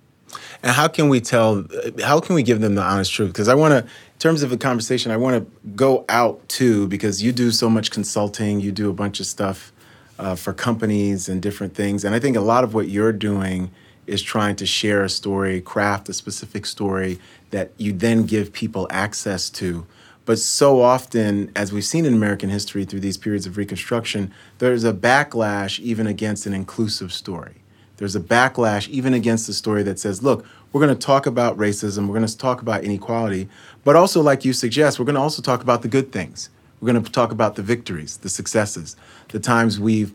And 0.61 0.73
how 0.73 0.89
can 0.89 1.07
we 1.07 1.21
tell, 1.21 1.65
how 2.03 2.19
can 2.19 2.35
we 2.35 2.43
give 2.43 2.59
them 2.59 2.75
the 2.75 2.81
honest 2.81 3.13
truth? 3.13 3.29
Because 3.29 3.47
I 3.47 3.55
want 3.55 3.71
to, 3.71 3.77
in 3.77 4.19
terms 4.19 4.43
of 4.43 4.51
a 4.51 4.57
conversation, 4.57 5.13
I 5.13 5.17
want 5.17 5.37
to 5.37 5.69
go 5.69 6.03
out 6.09 6.47
too, 6.49 6.87
because 6.89 7.23
you 7.23 7.31
do 7.31 7.51
so 7.51 7.69
much 7.69 7.89
consulting, 7.89 8.59
you 8.59 8.73
do 8.73 8.89
a 8.89 8.93
bunch 8.93 9.21
of 9.21 9.27
stuff 9.27 9.71
uh, 10.19 10.35
for 10.35 10.51
companies 10.51 11.29
and 11.29 11.41
different 11.41 11.73
things. 11.73 12.03
And 12.03 12.13
I 12.13 12.19
think 12.19 12.35
a 12.35 12.41
lot 12.41 12.65
of 12.65 12.73
what 12.73 12.89
you're 12.89 13.13
doing 13.13 13.71
is 14.07 14.21
trying 14.21 14.57
to 14.57 14.65
share 14.65 15.05
a 15.05 15.09
story, 15.09 15.61
craft 15.61 16.09
a 16.09 16.13
specific 16.13 16.65
story 16.65 17.17
that 17.51 17.71
you 17.77 17.93
then 17.93 18.25
give 18.25 18.51
people 18.51 18.87
access 18.89 19.49
to. 19.51 19.87
But 20.25 20.39
so 20.39 20.81
often, 20.81 21.51
as 21.55 21.71
we've 21.71 21.85
seen 21.85 22.05
in 22.05 22.13
American 22.13 22.49
history 22.49 22.83
through 22.83 23.01
these 23.01 23.17
periods 23.17 23.45
of 23.45 23.57
Reconstruction, 23.57 24.33
there's 24.57 24.83
a 24.83 24.91
backlash 24.91 25.79
even 25.79 26.07
against 26.07 26.45
an 26.45 26.53
inclusive 26.53 27.13
story. 27.13 27.61
There's 27.97 28.15
a 28.15 28.19
backlash 28.19 28.89
even 28.89 29.13
against 29.13 29.47
the 29.47 29.53
story 29.53 29.83
that 29.83 29.99
says, 29.99 30.23
look, 30.23 30.45
we're 30.73 30.81
going 30.81 30.97
to 30.97 31.05
talk 31.05 31.25
about 31.25 31.57
racism, 31.57 32.07
we're 32.07 32.15
going 32.15 32.27
to 32.27 32.37
talk 32.37 32.61
about 32.61 32.83
inequality, 32.83 33.47
but 33.83 33.95
also, 33.95 34.21
like 34.21 34.43
you 34.43 34.51
suggest, 34.51 34.99
we're 34.99 35.05
going 35.05 35.15
to 35.15 35.21
also 35.21 35.41
talk 35.41 35.61
about 35.61 35.81
the 35.81 35.87
good 35.87 36.11
things. 36.11 36.49
We're 36.81 36.91
going 36.91 37.03
to 37.03 37.11
talk 37.11 37.31
about 37.31 37.55
the 37.55 37.61
victories, 37.61 38.17
the 38.17 38.29
successes, 38.29 38.97
the 39.29 39.39
times 39.39 39.79
we've 39.79 40.13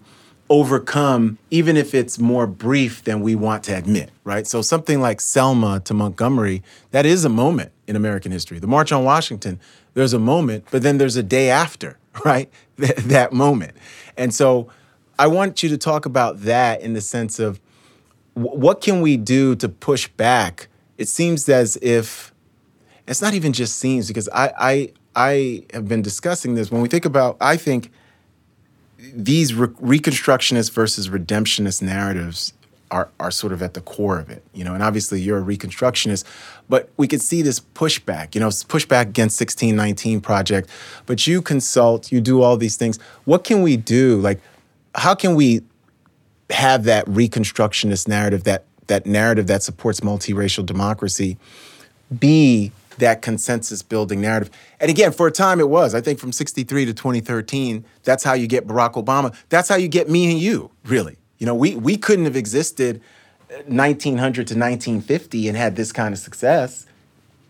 overcome, 0.51 1.39
even 1.51 1.77
if 1.77 1.95
it's 1.95 2.19
more 2.19 2.47
brief 2.47 3.05
than 3.05 3.23
we 3.23 3.35
want 3.37 3.63
to 3.65 3.73
admit, 3.77 4.11
right? 4.25 4.47
So, 4.47 4.61
something 4.61 5.01
like 5.01 5.21
Selma 5.21 5.81
to 5.85 5.95
Montgomery, 5.95 6.63
that 6.91 7.07
is 7.07 7.25
a 7.25 7.29
moment 7.29 7.73
in 7.87 7.97
American 7.97 8.33
history. 8.33 8.59
The 8.59 8.67
March 8.67 8.93
on 8.93 9.05
Washington, 9.05 9.59
there's 9.95 10.13
a 10.13 10.19
moment, 10.19 10.65
but 10.71 10.83
then 10.83 10.99
there's 10.99 11.17
a 11.17 11.23
day 11.23 11.51
after, 11.51 11.99
right? 12.25 12.51
that 12.77 13.33
moment. 13.33 13.77
And 14.17 14.35
so, 14.35 14.69
I 15.19 15.27
want 15.27 15.63
you 15.63 15.69
to 15.69 15.77
talk 15.77 16.07
about 16.07 16.41
that 16.43 16.81
in 16.81 16.95
the 16.95 17.03
sense 17.03 17.39
of 17.39 17.61
what 18.33 18.81
can 18.81 19.03
we 19.03 19.19
do 19.19 19.55
to 19.57 19.69
push 19.69 20.09
back? 20.09 20.69
It 20.97 21.09
seems 21.09 21.47
as 21.49 21.77
if 21.83 22.33
it's 23.07 23.21
not 23.21 23.35
even 23.35 23.53
just 23.53 23.77
seems 23.77 24.09
because 24.09 24.29
I 24.33 24.53
I 24.59 24.93
I 25.15 25.65
have 25.75 25.89
been 25.89 26.01
discussing 26.01 26.55
this 26.55 26.71
when 26.71 26.81
we 26.81 26.89
think 26.89 27.05
about 27.05 27.37
I 27.41 27.57
think 27.57 27.91
these 28.99 29.53
re- 29.55 29.69
reconstructionist 29.69 30.73
versus 30.73 31.09
redemptionist 31.09 31.83
narratives 31.83 32.53
are 32.91 33.09
are 33.19 33.31
sort 33.31 33.53
of 33.53 33.63
at 33.63 33.75
the 33.75 33.81
core 33.81 34.19
of 34.19 34.31
it, 34.31 34.43
you 34.53 34.65
know. 34.65 34.75
And 34.75 34.83
obviously, 34.83 35.21
you're 35.21 35.39
a 35.39 35.43
reconstructionist, 35.43 36.25
but 36.69 36.91
we 36.97 37.07
could 37.07 37.21
see 37.21 37.43
this 37.43 37.61
pushback, 37.61 38.35
you 38.35 38.41
know, 38.41 38.49
pushback 38.49 39.03
against 39.03 39.41
1619 39.41 40.21
project. 40.21 40.69
But 41.07 41.27
you 41.27 41.43
consult, 41.43 42.13
you 42.13 42.21
do 42.21 42.43
all 42.43 42.57
these 42.57 42.77
things. 42.77 42.99
What 43.25 43.45
can 43.45 43.63
we 43.63 43.77
do? 43.77 44.21
Like, 44.21 44.41
how 44.95 45.15
can 45.15 45.35
we 45.35 45.63
have 46.51 46.85
that 46.85 47.07
reconstructionist 47.07 48.09
narrative, 48.09 48.45
that 48.45 48.65
that 48.89 49.07
narrative 49.07 49.47
that 49.47 49.63
supports 49.63 50.01
multiracial 50.01 50.67
democracy, 50.67 51.39
be 52.19 52.73
that 52.99 53.23
consensus 53.23 53.83
building 53.83 54.21
narrative. 54.21 54.51
And 54.79 54.91
again, 54.91 55.13
for 55.13 55.27
a 55.27 55.33
time 55.33 55.61
it 55.61 55.69
was. 55.69 55.95
I 55.95 56.01
think 56.01 56.19
from 56.19 56.33
63 56.33 56.87
to 56.87 56.93
2013, 56.93 57.85
that's 58.05 58.25
how 58.25 58.35
you 58.35 58.47
get 58.47 58.67
Barack 58.67 58.95
Obama. 58.95 59.35
That's 59.49 59.69
how 59.69 59.77
you 59.77 59.89
get 59.89 60.11
me 60.11 60.31
and 60.31 60.39
you, 60.39 60.71
really. 60.85 61.17
You 61.41 61.47
know, 61.47 61.55
we 61.55 61.75
we 61.75 61.97
couldn't 61.97 62.27
have 62.27 62.37
existed 62.37 63.01
1900 63.67 64.47
to 64.47 64.55
1950 64.55 65.49
and 65.49 65.57
had 65.57 65.75
this 65.75 65.91
kind 65.91 66.13
of 66.13 66.21
success. 66.21 66.87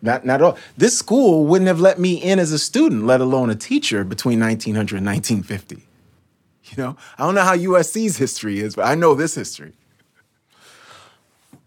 Not, 0.00 0.25
not 0.25 0.37
at 0.37 0.42
all. 0.42 0.59
This 0.78 0.99
school 0.99 1.44
wouldn't 1.44 1.68
have 1.68 1.80
let 1.80 1.99
me 1.99 2.14
in 2.14 2.38
as 2.38 2.52
a 2.52 2.59
student, 2.59 3.04
let 3.04 3.20
alone 3.20 3.50
a 3.50 3.54
teacher, 3.54 4.02
between 4.02 4.40
1900 4.40 4.97
and 4.97 5.06
1950. 5.06 5.87
You 6.64 6.82
know, 6.82 6.97
I 7.18 7.25
don't 7.25 7.35
know 7.35 7.42
how 7.42 7.54
USC's 7.54 8.16
history 8.16 8.61
is, 8.61 8.76
but 8.76 8.87
I 8.87 8.94
know 8.94 9.14
this 9.14 9.35
history. 9.35 9.73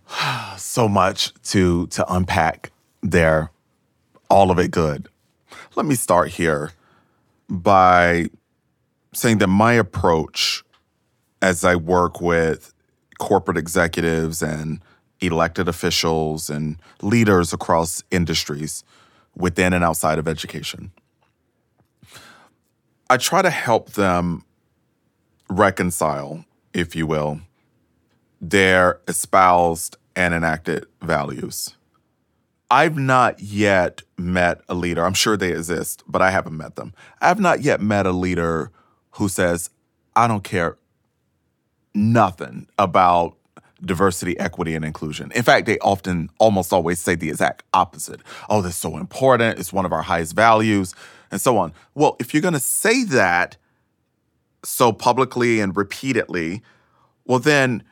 so 0.58 0.88
much 0.88 1.34
to 1.52 1.88
to 1.88 2.12
unpack 2.12 2.72
there, 3.02 3.52
all 4.30 4.50
of 4.50 4.58
it 4.58 4.72
good. 4.72 5.10
Let 5.76 5.86
me 5.86 5.96
start 5.96 6.30
here 6.30 6.72
by 7.50 8.30
saying 9.14 9.40
that 9.40 9.48
my 9.48 9.74
approach 9.74 10.64
as 11.44 11.66
I 11.66 11.76
work 11.76 12.22
with 12.22 12.74
corporate 13.20 13.58
executives 13.58 14.42
and 14.42 14.80
elected 15.20 15.68
officials 15.68 16.50
and 16.50 16.78
leaders 17.02 17.52
across 17.52 18.02
industries 18.12 18.86
within 19.36 19.74
and 19.74 19.84
outside 19.84 20.20
of 20.20 20.28
education. 20.28 20.92
I 23.10 23.18
try 23.18 23.42
to 23.42 23.50
help 23.50 23.92
them 23.92 24.46
reconcile, 25.50 26.46
if 26.74 26.96
you 26.96 27.06
will, 27.06 27.42
their 28.40 29.02
espoused 29.10 29.98
and 30.16 30.34
enacted 30.34 30.86
values. 31.02 31.76
I've 32.72 32.98
not 32.98 33.42
yet 33.42 34.02
met 34.18 34.62
a 34.70 34.74
leader, 34.74 35.06
I'm 35.06 35.14
sure 35.14 35.36
they 35.36 35.52
exist, 35.52 36.04
but 36.08 36.22
I 36.22 36.32
haven't 36.32 36.56
met 36.56 36.78
them. 36.78 36.94
I've 37.20 37.40
not 37.42 37.62
yet 37.62 37.82
met 37.82 38.06
a 38.06 38.14
leader 38.14 38.72
who 39.12 39.28
says, 39.28 39.70
I 40.16 40.28
don't 40.28 40.44
care 40.44 40.78
nothing 41.96 42.68
about 42.78 43.36
diversity, 43.84 44.40
equity, 44.40 44.76
and 44.76 44.86
inclusion. 44.86 45.32
In 45.36 45.44
fact, 45.44 45.66
they 45.66 45.78
often, 45.80 46.30
almost 46.40 46.72
always 46.72 47.00
say 47.00 47.16
the 47.16 47.30
exact 47.30 47.64
opposite. 47.74 48.22
Oh, 48.50 48.62
that's 48.62 48.78
so 48.78 48.98
important. 48.98 49.60
It's 49.60 49.74
one 49.74 49.86
of 49.86 49.92
our 49.92 50.02
highest 50.02 50.36
values, 50.36 50.96
and 51.32 51.42
so 51.42 51.58
on. 51.58 51.74
Well, 51.94 52.16
if 52.20 52.34
you're 52.34 52.42
going 52.42 52.54
to 52.54 52.60
say 52.60 53.04
that 53.06 53.58
so 54.64 54.94
publicly 54.94 55.60
and 55.60 55.76
repeatedly, 55.76 56.62
well, 57.26 57.40
then 57.40 57.84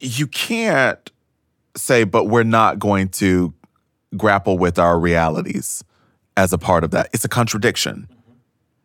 you 0.00 0.26
can't 0.26 1.10
say, 1.76 2.04
but 2.04 2.24
we're 2.24 2.42
not 2.42 2.78
going 2.78 3.08
to 3.08 3.54
grapple 4.16 4.58
with 4.58 4.78
our 4.78 4.98
realities 4.98 5.84
as 6.36 6.52
a 6.52 6.58
part 6.58 6.84
of 6.84 6.90
that. 6.90 7.08
It's 7.12 7.24
a 7.24 7.28
contradiction, 7.28 8.08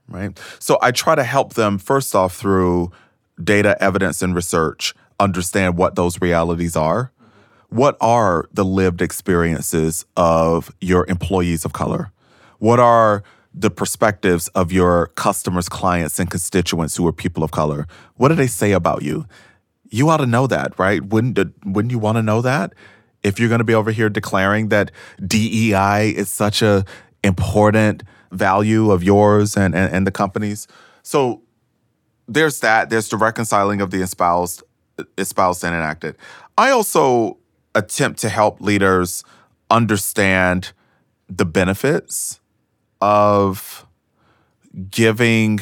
right? 0.07 0.39
So 0.59 0.77
I 0.81 0.91
try 0.91 1.15
to 1.15 1.23
help 1.23 1.53
them, 1.53 1.77
first 1.77 2.15
off, 2.15 2.35
through 2.35 2.91
data, 3.45 3.81
evidence, 3.81 4.21
and 4.21 4.35
research 4.35 4.93
understand 5.19 5.77
what 5.77 5.95
those 5.95 6.19
realities 6.19 6.75
are. 6.75 7.11
What 7.69 7.95
are 8.01 8.49
the 8.51 8.65
lived 8.65 9.01
experiences 9.01 10.05
of 10.17 10.73
your 10.81 11.05
employees 11.07 11.63
of 11.63 11.71
color? 11.71 12.11
What 12.59 12.79
are 12.79 13.23
the 13.53 13.69
perspectives 13.69 14.47
of 14.49 14.71
your 14.71 15.07
customers, 15.07 15.69
clients, 15.69 16.19
and 16.19 16.29
constituents 16.29 16.95
who 16.97 17.07
are 17.07 17.13
people 17.13 17.43
of 17.43 17.51
color? 17.51 17.87
What 18.15 18.29
do 18.29 18.35
they 18.35 18.47
say 18.47 18.71
about 18.71 19.03
you? 19.03 19.25
You 19.89 20.09
ought 20.09 20.17
to 20.17 20.25
know 20.25 20.47
that, 20.47 20.77
right? 20.77 21.03
Wouldn't 21.03 21.37
wouldn't 21.65 21.91
you 21.91 21.99
want 21.99 22.17
to 22.17 22.23
know 22.23 22.41
that? 22.41 22.73
If 23.23 23.39
you're 23.39 23.49
going 23.49 23.59
to 23.59 23.65
be 23.65 23.75
over 23.75 23.91
here 23.91 24.09
declaring 24.09 24.69
that 24.69 24.91
DEI 25.25 26.13
is 26.15 26.29
such 26.29 26.61
a 26.61 26.83
important 27.23 28.03
value 28.31 28.91
of 28.91 29.03
yours 29.03 29.55
and, 29.55 29.75
and, 29.75 29.93
and 29.93 30.07
the 30.07 30.11
company's. 30.11 30.67
So 31.03 31.41
there's 32.33 32.59
that. 32.61 32.89
There's 32.89 33.09
the 33.09 33.17
reconciling 33.17 33.81
of 33.81 33.91
the 33.91 34.01
espoused 34.01 34.63
espoused 35.17 35.63
and 35.63 35.73
enacted. 35.73 36.15
I 36.57 36.69
also 36.69 37.37
attempt 37.73 38.19
to 38.21 38.29
help 38.29 38.61
leaders 38.61 39.23
understand 39.69 40.73
the 41.27 41.45
benefits 41.45 42.39
of 43.01 43.87
giving 44.89 45.61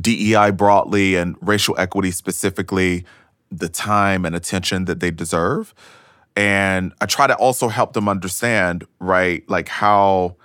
DEI 0.00 0.50
broadly 0.50 1.16
and 1.16 1.36
racial 1.40 1.78
equity 1.78 2.10
specifically 2.10 3.04
the 3.50 3.68
time 3.68 4.24
and 4.24 4.34
attention 4.34 4.86
that 4.86 5.00
they 5.00 5.10
deserve. 5.10 5.74
And 6.36 6.92
I 7.00 7.06
try 7.06 7.26
to 7.26 7.34
also 7.34 7.68
help 7.68 7.92
them 7.92 8.08
understand, 8.08 8.84
right, 9.00 9.48
like 9.48 9.68
how 9.68 10.36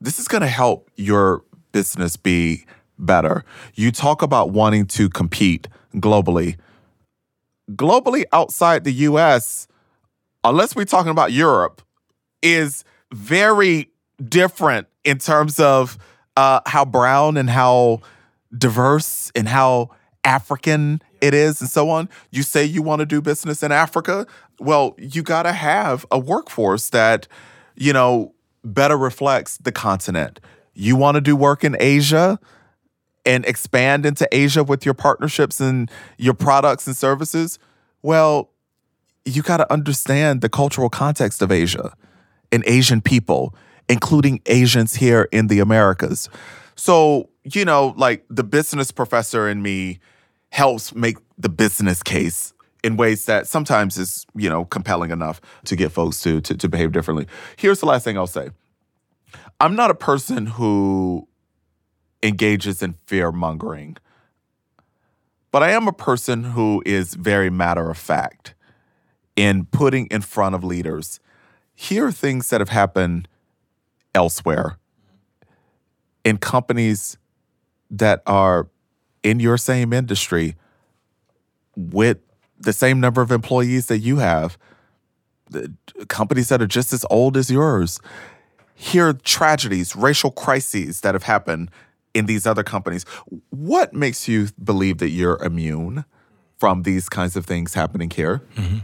this 0.00 0.18
is 0.18 0.28
going 0.28 0.42
to 0.42 0.48
help 0.48 0.90
your 0.96 1.44
business 1.72 2.16
be 2.16 2.66
better. 2.98 3.44
You 3.74 3.92
talk 3.92 4.22
about 4.22 4.50
wanting 4.50 4.86
to 4.86 5.08
compete 5.08 5.68
globally 5.94 6.56
globally 7.72 8.24
outside 8.32 8.84
the 8.84 8.92
US, 8.92 9.66
unless 10.44 10.76
we're 10.76 10.84
talking 10.84 11.10
about 11.10 11.32
Europe, 11.32 11.82
is 12.42 12.84
very 13.12 13.90
different 14.24 14.86
in 15.04 15.18
terms 15.18 15.58
of 15.58 15.98
uh, 16.36 16.60
how 16.66 16.84
brown 16.84 17.36
and 17.36 17.50
how 17.50 18.00
diverse 18.56 19.32
and 19.34 19.48
how 19.48 19.90
African 20.24 21.00
it 21.20 21.34
is 21.34 21.60
and 21.60 21.70
so 21.70 21.88
on. 21.90 22.08
You 22.30 22.42
say 22.42 22.64
you 22.64 22.82
want 22.82 23.00
to 23.00 23.06
do 23.06 23.20
business 23.20 23.62
in 23.62 23.72
Africa. 23.72 24.26
Well, 24.58 24.94
you 24.98 25.22
got 25.22 25.44
to 25.44 25.52
have 25.52 26.06
a 26.10 26.18
workforce 26.18 26.90
that, 26.90 27.26
you 27.74 27.92
know, 27.92 28.34
better 28.64 28.96
reflects 28.96 29.56
the 29.58 29.72
continent. 29.72 30.40
You 30.74 30.96
want 30.96 31.14
to 31.14 31.20
do 31.20 31.36
work 31.36 31.64
in 31.64 31.76
Asia 31.80 32.38
and 33.26 33.44
expand 33.44 34.06
into 34.06 34.26
Asia 34.32 34.64
with 34.64 34.86
your 34.86 34.94
partnerships 34.94 35.60
and 35.60 35.90
your 36.16 36.34
products 36.34 36.86
and 36.86 36.96
services, 36.96 37.58
well, 38.02 38.50
you 39.24 39.42
got 39.42 39.56
to 39.56 39.70
understand 39.72 40.40
the 40.40 40.48
cultural 40.48 40.88
context 40.88 41.42
of 41.42 41.50
Asia 41.50 41.92
and 42.52 42.62
Asian 42.66 43.00
people, 43.00 43.54
including 43.88 44.40
Asians 44.46 44.94
here 44.94 45.28
in 45.32 45.48
the 45.48 45.58
Americas. 45.58 46.28
So, 46.76 47.28
you 47.42 47.64
know, 47.64 47.94
like 47.96 48.24
the 48.30 48.44
business 48.44 48.92
professor 48.92 49.48
in 49.48 49.60
me 49.62 49.98
helps 50.50 50.94
make 50.94 51.18
the 51.36 51.48
business 51.48 52.02
case 52.02 52.54
in 52.84 52.96
ways 52.96 53.26
that 53.26 53.48
sometimes 53.48 53.98
is, 53.98 54.24
you 54.36 54.48
know, 54.48 54.64
compelling 54.64 55.10
enough 55.10 55.40
to 55.64 55.74
get 55.74 55.90
folks 55.90 56.22
to, 56.22 56.40
to, 56.42 56.56
to 56.56 56.68
behave 56.68 56.92
differently. 56.92 57.26
Here's 57.56 57.80
the 57.80 57.86
last 57.86 58.04
thing 58.04 58.16
I'll 58.16 58.28
say. 58.28 58.50
I'm 59.58 59.74
not 59.74 59.90
a 59.90 59.94
person 59.94 60.46
who 60.46 61.26
engages 62.26 62.82
in 62.82 62.94
fear 63.06 63.32
mongering. 63.32 63.96
But 65.50 65.62
I 65.62 65.70
am 65.70 65.88
a 65.88 65.92
person 65.92 66.44
who 66.44 66.82
is 66.84 67.14
very 67.14 67.50
matter 67.50 67.88
of 67.90 67.96
fact 67.96 68.54
in 69.36 69.66
putting 69.66 70.06
in 70.06 70.22
front 70.22 70.54
of 70.54 70.64
leaders 70.64 71.20
here 71.76 72.06
are 72.06 72.12
things 72.12 72.48
that 72.48 72.60
have 72.60 72.70
happened 72.70 73.28
elsewhere 74.14 74.78
in 76.24 76.38
companies 76.38 77.18
that 77.90 78.22
are 78.26 78.68
in 79.22 79.38
your 79.38 79.58
same 79.58 79.92
industry 79.92 80.56
with 81.76 82.18
the 82.58 82.72
same 82.72 82.98
number 82.98 83.20
of 83.20 83.30
employees 83.30 83.86
that 83.86 83.98
you 83.98 84.16
have, 84.16 84.56
companies 86.08 86.48
that 86.48 86.62
are 86.62 86.66
just 86.66 86.94
as 86.94 87.04
old 87.10 87.36
as 87.36 87.50
yours. 87.50 88.00
Here 88.74 89.08
are 89.08 89.12
tragedies, 89.12 89.94
racial 89.94 90.30
crises 90.30 91.02
that 91.02 91.14
have 91.14 91.24
happened 91.24 91.70
in 92.16 92.24
these 92.24 92.46
other 92.46 92.62
companies. 92.62 93.04
What 93.50 93.92
makes 93.92 94.26
you 94.26 94.48
believe 94.62 94.98
that 94.98 95.10
you're 95.10 95.36
immune 95.42 96.06
from 96.56 96.82
these 96.82 97.10
kinds 97.10 97.36
of 97.36 97.44
things 97.44 97.74
happening 97.74 98.08
here? 98.08 98.42
Mm-hmm. 98.54 98.78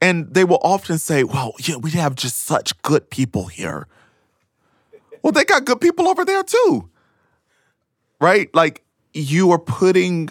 And 0.00 0.32
they 0.32 0.44
will 0.44 0.60
often 0.62 0.98
say, 0.98 1.24
well, 1.24 1.52
yeah, 1.58 1.76
we 1.76 1.90
have 1.90 2.14
just 2.14 2.44
such 2.44 2.80
good 2.82 3.10
people 3.10 3.46
here. 3.46 3.88
Well, 5.22 5.32
they 5.32 5.44
got 5.44 5.64
good 5.64 5.80
people 5.80 6.08
over 6.08 6.24
there 6.24 6.44
too. 6.44 6.88
Right? 8.20 8.54
Like 8.54 8.84
you 9.12 9.50
are 9.50 9.58
putting 9.58 10.30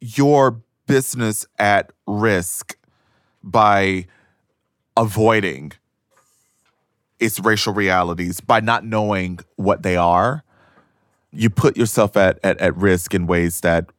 your 0.00 0.60
business 0.86 1.46
at 1.58 1.90
risk 2.06 2.76
by 3.42 4.06
avoiding 4.94 5.72
its 7.18 7.40
racial 7.40 7.72
realities, 7.72 8.40
by 8.42 8.60
not 8.60 8.84
knowing 8.84 9.38
what 9.56 9.82
they 9.82 9.96
are 9.96 10.44
you 11.34 11.50
put 11.50 11.76
yourself 11.76 12.16
at, 12.16 12.38
at, 12.42 12.58
at 12.58 12.76
risk 12.76 13.14
in 13.14 13.26
ways 13.26 13.60
that, 13.60 13.90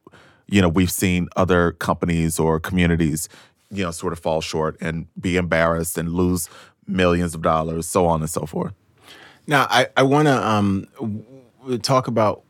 you 0.47 0.61
know, 0.61 0.69
we've 0.69 0.91
seen 0.91 1.27
other 1.35 1.73
companies 1.73 2.39
or 2.39 2.59
communities, 2.59 3.27
you 3.69 3.83
know, 3.83 3.91
sort 3.91 4.13
of 4.13 4.19
fall 4.19 4.41
short 4.41 4.77
and 4.79 5.07
be 5.19 5.37
embarrassed 5.37 5.97
and 5.97 6.13
lose 6.13 6.49
millions 6.87 7.35
of 7.35 7.41
dollars, 7.41 7.87
so 7.87 8.05
on 8.05 8.21
and 8.21 8.29
so 8.29 8.45
forth. 8.45 8.73
Now, 9.47 9.67
I, 9.69 9.87
I 9.97 10.03
want 10.03 10.27
to 10.27 10.47
um, 10.47 10.87
talk 11.81 12.07
about 12.07 12.43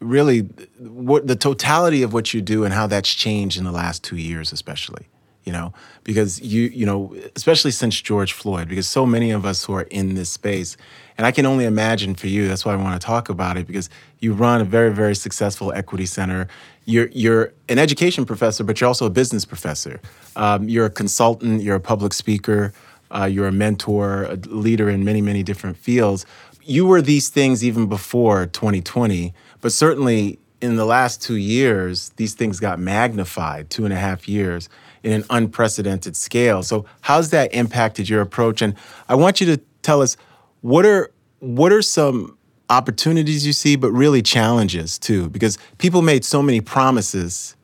really 0.00 0.40
what 0.78 1.26
the 1.26 1.36
totality 1.36 2.02
of 2.02 2.12
what 2.12 2.32
you 2.32 2.40
do 2.40 2.64
and 2.64 2.72
how 2.72 2.86
that's 2.86 3.12
changed 3.12 3.58
in 3.58 3.64
the 3.64 3.72
last 3.72 4.04
two 4.04 4.16
years, 4.16 4.52
especially. 4.52 5.08
You 5.44 5.52
know, 5.52 5.72
because 6.04 6.40
you, 6.40 6.64
you 6.64 6.84
know, 6.84 7.16
especially 7.34 7.70
since 7.70 7.98
George 8.00 8.32
Floyd, 8.32 8.68
because 8.68 8.88
so 8.88 9.06
many 9.06 9.30
of 9.30 9.46
us 9.46 9.64
who 9.64 9.72
are 9.72 9.82
in 9.82 10.14
this 10.14 10.28
space, 10.28 10.76
and 11.16 11.26
I 11.26 11.32
can 11.32 11.46
only 11.46 11.64
imagine 11.64 12.14
for 12.14 12.26
you, 12.26 12.46
that's 12.48 12.64
why 12.64 12.74
I 12.74 12.76
want 12.76 13.00
to 13.00 13.06
talk 13.06 13.28
about 13.28 13.56
it, 13.56 13.66
because 13.66 13.88
you 14.20 14.34
run 14.34 14.60
a 14.60 14.64
very, 14.64 14.92
very 14.92 15.14
successful 15.14 15.72
equity 15.72 16.06
center. 16.06 16.48
You're, 16.84 17.08
you're 17.08 17.52
an 17.68 17.78
education 17.78 18.26
professor, 18.26 18.62
but 18.62 18.80
you're 18.80 18.88
also 18.88 19.06
a 19.06 19.10
business 19.10 19.44
professor. 19.44 20.00
Um, 20.36 20.68
you're 20.68 20.86
a 20.86 20.90
consultant, 20.90 21.62
you're 21.62 21.76
a 21.76 21.80
public 21.80 22.12
speaker, 22.12 22.72
uh, 23.10 23.24
you're 23.24 23.48
a 23.48 23.52
mentor, 23.52 24.24
a 24.24 24.36
leader 24.36 24.90
in 24.90 25.04
many, 25.04 25.22
many 25.22 25.42
different 25.42 25.76
fields. 25.76 26.26
You 26.62 26.84
were 26.84 27.00
these 27.00 27.30
things 27.30 27.64
even 27.64 27.86
before 27.86 28.44
2020, 28.46 29.32
but 29.62 29.72
certainly 29.72 30.38
in 30.60 30.76
the 30.76 30.84
last 30.84 31.22
two 31.22 31.36
years, 31.36 32.10
these 32.16 32.34
things 32.34 32.60
got 32.60 32.78
magnified, 32.78 33.70
two 33.70 33.84
and 33.84 33.94
a 33.94 33.96
half 33.96 34.28
years 34.28 34.68
in 35.08 35.22
an 35.22 35.24
unprecedented 35.30 36.14
scale. 36.16 36.62
So 36.62 36.84
how's 37.00 37.30
that 37.30 37.54
impacted 37.54 38.08
your 38.10 38.20
approach? 38.20 38.60
And 38.60 38.74
I 39.08 39.14
want 39.14 39.40
you 39.40 39.46
to 39.46 39.56
tell 39.82 40.02
us 40.02 40.18
what 40.60 40.84
are 40.84 41.10
what 41.40 41.72
are 41.72 41.82
some 41.82 42.36
opportunities 42.68 43.46
you 43.46 43.54
see, 43.54 43.76
but 43.76 43.90
really 43.90 44.20
challenges 44.20 44.98
too, 44.98 45.30
because 45.30 45.56
people 45.78 46.02
made 46.02 46.24
so 46.24 46.42
many 46.42 46.60
promises 46.60 47.56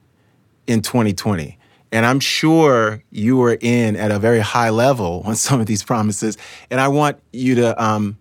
in 0.67 0.81
2020. 0.81 1.59
And 1.93 2.07
I'm 2.07 2.19
sure 2.19 3.03
you 3.11 3.37
were 3.37 3.59
in 3.61 3.95
at 3.97 4.11
a 4.11 4.19
very 4.19 4.41
high 4.41 4.71
level 4.71 5.23
on 5.27 5.37
some 5.37 5.61
of 5.61 5.67
these 5.67 5.83
promises. 5.83 6.39
And 6.71 6.81
I 6.81 6.89
want 6.89 7.19
you 7.33 7.57
to, 7.57 7.83
um, 7.83 8.17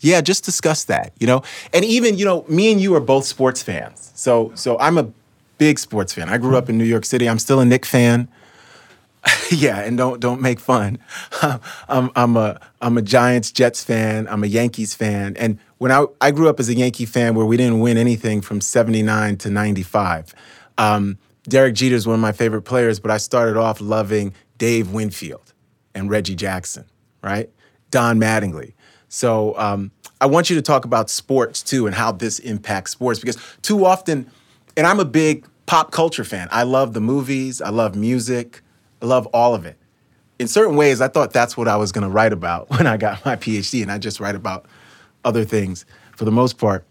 yeah, 0.00 0.20
just 0.20 0.44
discuss 0.44 0.84
that, 0.84 1.12
you 1.18 1.26
know? 1.26 1.42
And 1.72 1.86
even, 1.86 2.18
you 2.18 2.26
know, 2.26 2.44
me 2.48 2.70
and 2.70 2.80
you 2.80 2.94
are 2.94 3.00
both 3.00 3.24
sports 3.24 3.62
fans. 3.62 4.12
So, 4.14 4.52
so 4.54 4.78
I'm 4.78 4.98
a 4.98 5.10
big 5.56 5.78
sports 5.78 6.12
fan. 6.12 6.28
I 6.28 6.38
grew 6.38 6.56
up 6.56 6.68
in 6.68 6.76
New 6.76 6.84
York 6.84 7.04
City. 7.04 7.28
I'm 7.28 7.38
still 7.38 7.60
a 7.60 7.64
Knick 7.64 7.86
fan. 7.86 8.28
yeah, 9.50 9.80
and 9.80 9.98
don't 9.98 10.20
don't 10.20 10.40
make 10.40 10.60
fun. 10.60 10.98
I'm 11.88 12.10
I'm 12.14 12.36
a 12.36 12.60
I'm 12.80 12.96
a 12.96 13.02
Giants 13.02 13.50
Jets 13.52 13.82
fan. 13.82 14.28
I'm 14.28 14.44
a 14.44 14.46
Yankees 14.46 14.94
fan. 14.94 15.36
And 15.36 15.58
when 15.78 15.92
I 15.92 16.06
I 16.20 16.30
grew 16.30 16.48
up 16.48 16.60
as 16.60 16.68
a 16.68 16.74
Yankee 16.74 17.06
fan, 17.06 17.34
where 17.34 17.46
we 17.46 17.56
didn't 17.56 17.80
win 17.80 17.96
anything 17.96 18.40
from 18.40 18.60
'79 18.60 19.36
to 19.38 19.50
'95. 19.50 20.34
Um, 20.76 21.18
Derek 21.48 21.74
Jeter 21.74 21.96
is 21.96 22.06
one 22.06 22.14
of 22.14 22.20
my 22.20 22.32
favorite 22.32 22.62
players, 22.62 23.00
but 23.00 23.10
I 23.10 23.16
started 23.16 23.56
off 23.56 23.80
loving 23.80 24.34
Dave 24.58 24.92
Winfield 24.92 25.54
and 25.94 26.10
Reggie 26.10 26.34
Jackson, 26.34 26.84
right? 27.22 27.50
Don 27.90 28.20
Mattingly. 28.20 28.74
So 29.08 29.58
um, 29.58 29.90
I 30.20 30.26
want 30.26 30.50
you 30.50 30.56
to 30.56 30.62
talk 30.62 30.84
about 30.84 31.08
sports 31.10 31.62
too 31.62 31.86
and 31.86 31.94
how 31.94 32.12
this 32.12 32.38
impacts 32.38 32.92
sports 32.92 33.18
because 33.18 33.38
too 33.62 33.86
often, 33.86 34.30
and 34.76 34.86
I'm 34.86 35.00
a 35.00 35.04
big 35.04 35.46
pop 35.66 35.90
culture 35.90 36.24
fan. 36.24 36.48
I 36.50 36.62
love 36.64 36.92
the 36.92 37.00
movies. 37.00 37.62
I 37.62 37.70
love 37.70 37.94
music. 37.96 38.62
Love 39.00 39.26
all 39.28 39.54
of 39.54 39.64
it. 39.66 39.76
In 40.38 40.48
certain 40.48 40.76
ways, 40.76 41.00
I 41.00 41.08
thought 41.08 41.32
that's 41.32 41.56
what 41.56 41.68
I 41.68 41.76
was 41.76 41.92
going 41.92 42.02
to 42.02 42.10
write 42.10 42.32
about 42.32 42.70
when 42.76 42.86
I 42.86 42.96
got 42.96 43.24
my 43.24 43.36
PhD, 43.36 43.82
and 43.82 43.90
I 43.90 43.98
just 43.98 44.20
write 44.20 44.34
about 44.34 44.66
other 45.24 45.44
things 45.44 45.84
for 46.16 46.24
the 46.24 46.32
most 46.32 46.58
part. 46.58 46.84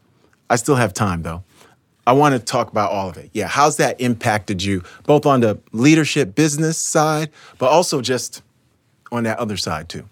I 0.50 0.56
still 0.56 0.76
have 0.76 0.94
time 0.94 1.24
though. 1.24 1.44
I 2.06 2.14
want 2.14 2.34
to 2.34 2.40
talk 2.40 2.72
about 2.72 2.92
all 2.92 3.10
of 3.10 3.18
it. 3.18 3.30
Yeah, 3.34 3.48
how's 3.48 3.76
that 3.78 4.00
impacted 4.00 4.64
you, 4.64 4.82
both 5.04 5.26
on 5.26 5.42
the 5.42 5.60
leadership 5.74 6.36
business 6.36 6.78
side, 6.78 7.30
but 7.58 7.70
also 7.70 8.00
just 8.00 8.42
on 9.12 9.24
that 9.24 9.40
other 9.40 9.58
side 9.58 9.90
too? 9.90 10.08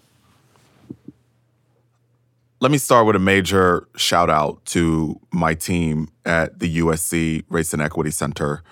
Let 2.60 2.70
me 2.70 2.78
start 2.78 3.06
with 3.06 3.16
a 3.16 3.20
major 3.20 3.86
shout 3.96 4.28
out 4.28 4.62
to 4.66 5.18
my 5.30 5.54
team 5.54 6.08
at 6.26 6.58
the 6.58 6.78
USC 6.78 7.44
Race 7.48 7.72
and 7.72 7.80
Equity 7.80 8.10
Center. 8.10 8.62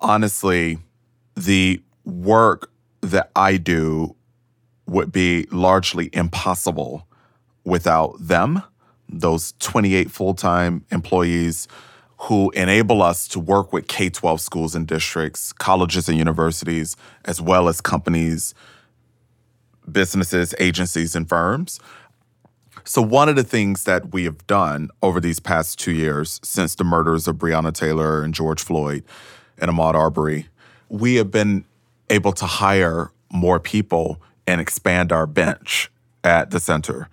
Honestly, 0.00 0.78
the 1.34 1.80
work 2.04 2.70
that 3.00 3.30
I 3.34 3.56
do 3.56 4.16
would 4.86 5.12
be 5.12 5.46
largely 5.50 6.10
impossible 6.12 7.06
without 7.64 8.16
them, 8.18 8.62
those 9.08 9.54
28 9.58 10.10
full 10.10 10.34
time 10.34 10.84
employees 10.90 11.68
who 12.18 12.50
enable 12.50 13.02
us 13.02 13.26
to 13.28 13.40
work 13.40 13.72
with 13.72 13.88
K 13.88 14.08
12 14.08 14.40
schools 14.40 14.74
and 14.74 14.86
districts, 14.86 15.52
colleges 15.52 16.08
and 16.08 16.16
universities, 16.16 16.96
as 17.24 17.40
well 17.40 17.68
as 17.68 17.80
companies, 17.80 18.54
businesses, 19.90 20.54
agencies, 20.60 21.16
and 21.16 21.28
firms. 21.28 21.80
So, 22.84 23.02
one 23.02 23.28
of 23.28 23.36
the 23.36 23.44
things 23.44 23.84
that 23.84 24.12
we 24.12 24.24
have 24.24 24.46
done 24.46 24.90
over 25.02 25.20
these 25.20 25.40
past 25.40 25.78
two 25.78 25.92
years 25.92 26.40
since 26.44 26.74
the 26.74 26.84
murders 26.84 27.26
of 27.26 27.36
Breonna 27.36 27.72
Taylor 27.72 28.22
and 28.22 28.32
George 28.32 28.62
Floyd 28.62 29.04
and 29.58 29.70
Ahmaud 29.70 29.94
Arbery, 29.94 30.48
we 30.88 31.16
have 31.16 31.30
been 31.30 31.64
able 32.12 32.32
to 32.32 32.46
hire 32.46 33.10
more 33.32 33.58
people 33.58 34.22
and 34.46 34.60
expand 34.60 35.10
our 35.10 35.26
bench 35.26 35.90
at 36.22 36.50
the 36.50 36.60
center. 36.60 37.08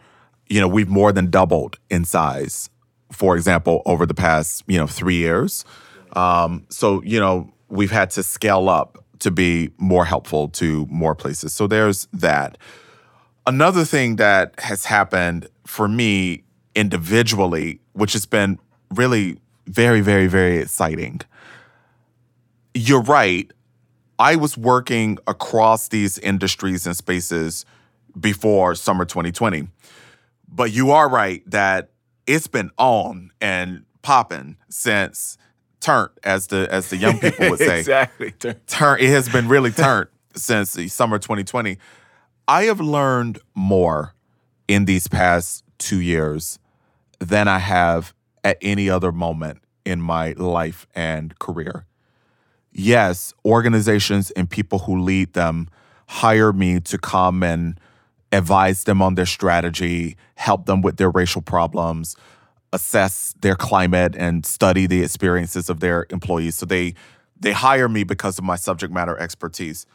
You 0.48 0.62
know, 0.62 0.68
we've 0.68 0.90
more 0.90 1.12
than 1.12 1.30
doubled 1.32 1.80
in 1.90 2.06
size, 2.06 2.70
for 3.12 3.36
example, 3.36 3.82
over 3.86 4.06
the 4.06 4.14
past, 4.14 4.64
you 4.68 4.78
know, 4.78 4.88
three 4.88 5.16
years. 5.16 5.66
Um, 6.14 6.66
so, 6.70 7.02
you 7.04 7.20
know, 7.20 7.52
we've 7.70 7.92
had 7.92 8.10
to 8.12 8.24
scale 8.24 8.68
up 8.70 9.04
to 9.20 9.32
be 9.32 9.72
more 9.78 10.06
helpful 10.06 10.50
to 10.50 10.86
more 10.90 11.16
places. 11.16 11.54
So 11.54 11.68
there's 11.68 12.08
that. 12.14 12.58
Another 13.46 13.86
thing 13.86 14.18
that 14.18 14.54
has 14.60 14.86
happened 14.86 15.48
for 15.66 15.88
me 15.88 16.44
individually, 16.76 17.80
which 17.94 18.14
has 18.14 18.26
been 18.26 18.60
really 18.94 19.40
very, 19.68 20.02
very, 20.02 20.28
very 20.28 20.58
exciting. 20.58 21.22
You're 22.74 23.02
right. 23.02 23.52
I 24.20 24.36
was 24.36 24.58
working 24.58 25.18
across 25.28 25.88
these 25.88 26.20
industries 26.20 26.86
and 26.86 26.96
spaces 26.96 27.66
before 28.20 28.76
summer 28.76 29.06
2020. 29.06 29.70
But 30.50 30.72
you 30.72 30.92
are 30.92 31.10
right 31.10 31.42
that 31.50 31.92
it's 32.28 32.48
been 32.48 32.70
on 32.78 33.32
and 33.40 33.86
popping 34.02 34.58
since 34.68 35.38
turned, 35.80 36.10
as 36.24 36.48
the 36.48 36.68
as 36.70 36.90
the 36.90 36.98
young 36.98 37.18
people 37.18 37.50
would 37.50 37.60
say. 37.60 37.80
exactly. 37.80 38.32
Turn 38.68 39.00
it 39.00 39.10
has 39.10 39.30
been 39.30 39.48
really 39.48 39.72
turned 39.72 40.10
since 40.36 40.74
the 40.74 40.90
summer 40.90 41.18
2020. 41.18 41.78
I 42.48 42.64
have 42.64 42.82
learned 42.82 43.40
more 43.56 44.16
in 44.68 44.86
these 44.86 45.08
past 45.08 45.64
two 45.78 46.02
years 46.02 46.60
than 47.20 47.48
I 47.48 47.60
have 47.60 48.14
at 48.44 48.58
any 48.62 48.90
other 48.90 49.12
moment 49.12 49.60
in 49.86 50.02
my 50.02 50.34
life 50.34 50.88
and 50.94 51.38
career 51.40 51.86
yes, 52.72 53.34
organizations 53.46 54.32
and 54.32 54.50
people 54.50 54.80
who 54.80 55.00
lead 55.00 55.34
them 55.34 55.70
hire 56.08 56.52
me 56.52 56.80
to 56.80 56.98
come 56.98 57.44
and 57.44 57.80
advise 58.32 58.84
them 58.84 59.02
on 59.02 59.16
their 59.16 59.26
strategy, 59.26 60.16
help 60.36 60.66
them 60.66 60.82
with 60.82 60.98
their 60.98 61.10
racial 61.10 61.42
problems, 61.42 62.16
assess 62.74 63.34
their 63.42 63.56
climate 63.56 64.16
and 64.16 64.46
study 64.46 64.86
the 64.88 65.04
experiences 65.04 65.70
of 65.70 65.80
their 65.80 66.06
employees. 66.10 66.56
So 66.56 66.66
they 66.66 66.94
they 67.40 67.54
hire 67.54 67.88
me 67.88 68.04
because 68.04 68.38
of 68.38 68.44
my 68.44 68.58
subject 68.58 68.94
matter 68.94 69.18
expertise. 69.18 69.86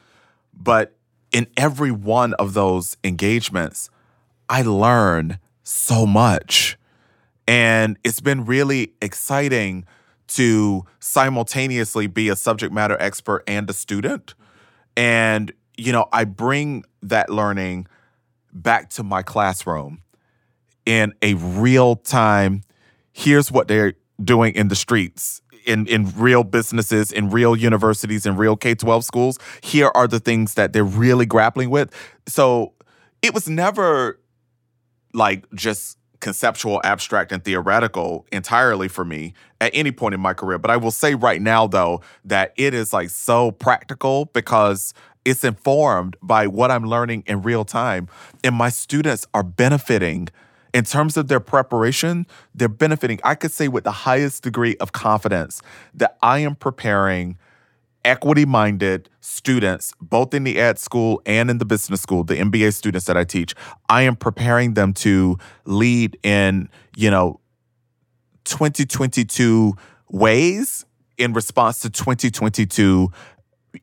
But 0.53 0.97
in 1.31 1.47
every 1.57 1.91
one 1.91 2.33
of 2.35 2.55
those 2.55 2.97
engagements, 3.05 3.91
I 4.49 4.63
learn 4.63 5.39
so 5.63 6.07
much. 6.07 6.79
And 7.47 7.99
it's 8.05 8.21
been 8.21 8.47
really 8.47 8.93
exciting 9.03 9.85
to 10.29 10.85
simultaneously 11.01 12.07
be 12.07 12.29
a 12.29 12.37
subject 12.37 12.73
matter 12.73 12.97
expert 13.01 13.45
and 13.47 13.69
a 13.69 13.73
student. 13.73 14.35
And, 14.97 15.53
you 15.77 15.93
know, 15.93 16.07
I 16.13 16.25
bring 16.25 16.85
that 17.03 17.31
learning 17.31 17.87
back 18.53 18.91
to 18.91 19.03
my 19.03 19.23
classroom 19.23 20.03
in 20.87 21.13
a 21.23 21.35
real 21.35 21.97
time. 21.97 22.63
Here's 23.13 23.51
what 23.51 23.69
they're 23.69 23.95
doing 24.23 24.55
in 24.55 24.69
the 24.69 24.77
streets. 24.77 25.41
In, 25.67 25.87
in 25.87 26.13
real 26.19 26.45
businesses, 26.45 27.11
in 27.11 27.31
real 27.31 27.57
universities, 27.57 28.27
in 28.27 28.37
real 28.37 28.55
K 28.55 28.75
12 28.75 29.03
schools, 29.03 29.39
here 29.63 29.91
are 29.95 30.07
the 30.07 30.21
things 30.21 30.55
that 30.55 30.75
they're 30.75 30.85
really 30.85 31.25
grappling 31.25 31.71
with. 31.71 31.91
So 32.29 32.75
it 33.23 33.33
was 33.33 33.49
never 33.49 34.21
like 35.15 35.51
just 35.55 35.97
conceptual, 36.25 36.81
abstract, 36.85 37.33
and 37.33 37.45
theoretical 37.45 38.27
entirely 38.33 38.89
for 38.89 39.05
me 39.05 39.35
at 39.61 39.71
any 39.75 39.93
point 39.93 40.15
in 40.15 40.21
my 40.21 40.33
career. 40.33 40.57
But 40.57 40.71
I 40.71 40.79
will 40.79 40.91
say 40.91 41.15
right 41.15 41.41
now, 41.41 41.67
though, 41.67 42.01
that 42.25 42.55
it 42.57 42.73
is 42.73 42.95
like 42.95 43.11
so 43.11 43.51
practical 43.51 44.25
because 44.33 44.95
it's 45.27 45.45
informed 45.45 46.17
by 46.23 46.47
what 46.47 46.71
I'm 46.71 46.85
learning 46.85 47.25
in 47.27 47.43
real 47.43 47.67
time. 47.67 48.09
And 48.43 48.55
my 48.55 48.71
students 48.71 49.27
are 49.35 49.43
benefiting 49.43 50.29
in 50.73 50.85
terms 50.85 51.19
of 51.19 51.29
their 51.29 51.41
preparation, 51.41 52.27
they're 52.55 52.69
benefiting. 52.69 53.21
I 53.23 53.35
could 53.35 53.53
say 53.53 53.69
with 53.69 53.85
the 53.85 53.93
highest 53.93 54.43
degree 54.43 54.77
of 54.79 54.93
confidence 54.93 55.61
that 55.93 56.17
I 56.23 56.39
am 56.39 56.57
preparing 56.57 57.37
equity 58.05 58.45
minded 58.45 59.09
students, 59.21 59.93
both 60.01 60.35
in 60.35 60.45
the 60.45 60.59
ed 60.59 60.79
school 60.79 61.23
and 61.27 61.51
in 61.51 61.59
the 61.59 61.65
business 61.65 62.01
school, 62.01 62.25
the 62.25 62.37
MBA 62.37 62.75
students 62.75 63.07
that 63.07 63.17
I 63.17 63.25
teach, 63.25 63.55
I 63.89 64.03
am 64.03 64.17
preparing 64.17 64.75
them 64.75 64.93
to 64.95 65.39
lead 65.65 66.19
in, 66.23 66.69
you 66.97 67.11
know, 67.11 67.41
2022 68.45 69.75
ways 70.11 70.85
in 71.17 71.33
response 71.33 71.81
to 71.81 71.91
2022 71.91 73.11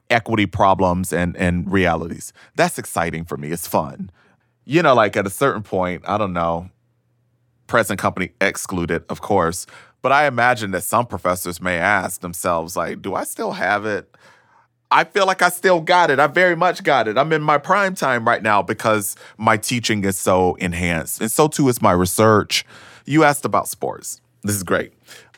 equity 0.09 0.45
problems 0.45 1.11
and 1.11 1.35
and 1.37 1.71
realities. 1.71 2.33
That's 2.55 2.77
exciting 2.77 3.25
for 3.25 3.37
me. 3.37 3.49
It's 3.49 3.67
fun. 3.67 4.11
You 4.63 4.83
know, 4.83 4.93
like 4.93 5.17
at 5.17 5.25
a 5.25 5.29
certain 5.29 5.63
point, 5.63 6.03
I 6.07 6.17
don't 6.17 6.33
know, 6.33 6.69
present 7.67 7.99
company 7.99 8.31
excluded, 8.39 9.03
of 9.09 9.21
course. 9.21 9.65
But 10.01 10.11
I 10.11 10.25
imagine 10.25 10.71
that 10.71 10.83
some 10.83 11.05
professors 11.05 11.61
may 11.61 11.77
ask 11.77 12.21
themselves, 12.21 12.75
like, 12.75 13.01
do 13.01 13.13
I 13.13 13.23
still 13.23 13.51
have 13.51 13.85
it? 13.85 14.15
I 14.89 15.05
feel 15.05 15.25
like 15.25 15.41
I 15.41 15.49
still 15.49 15.79
got 15.79 16.11
it. 16.11 16.19
I 16.19 16.27
very 16.27 16.55
much 16.55 16.83
got 16.83 17.07
it. 17.07 17.17
I'm 17.17 17.31
in 17.31 17.41
my 17.41 17.57
prime 17.57 17.95
time 17.95 18.27
right 18.27 18.43
now 18.43 18.61
because 18.61 19.15
my 19.37 19.55
teaching 19.55 20.03
is 20.03 20.17
so 20.17 20.55
enhanced. 20.55 21.21
And 21.21 21.31
so 21.31 21.47
too 21.47 21.69
is 21.69 21.81
my 21.81 21.93
research. 21.93 22.65
You 23.05 23.23
asked 23.23 23.45
about 23.45 23.69
sports. 23.69 24.19
This 24.43 24.55
is 24.55 24.63
great. 24.63 24.91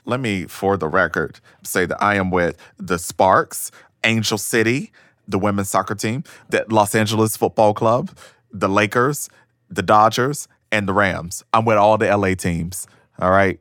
Let 0.05 0.19
me, 0.19 0.45
for 0.45 0.75
the 0.75 0.87
record, 0.87 1.39
say 1.63 1.85
that 1.85 2.01
I 2.01 2.15
am 2.15 2.31
with 2.31 2.57
the 2.77 2.97
Sparks, 2.97 3.71
Angel 4.03 4.37
City, 4.37 4.91
the 5.27 5.37
women's 5.37 5.69
soccer 5.69 5.95
team, 5.95 6.23
the 6.49 6.65
Los 6.69 6.95
Angeles 6.95 7.37
Football 7.37 7.73
Club, 7.73 8.09
the 8.51 8.67
Lakers, 8.67 9.29
the 9.69 9.83
Dodgers, 9.83 10.47
and 10.71 10.87
the 10.87 10.93
Rams. 10.93 11.43
I'm 11.53 11.63
with 11.63 11.77
all 11.77 11.97
the 11.97 12.15
LA 12.15 12.33
teams. 12.33 12.87
All 13.19 13.29
right. 13.29 13.59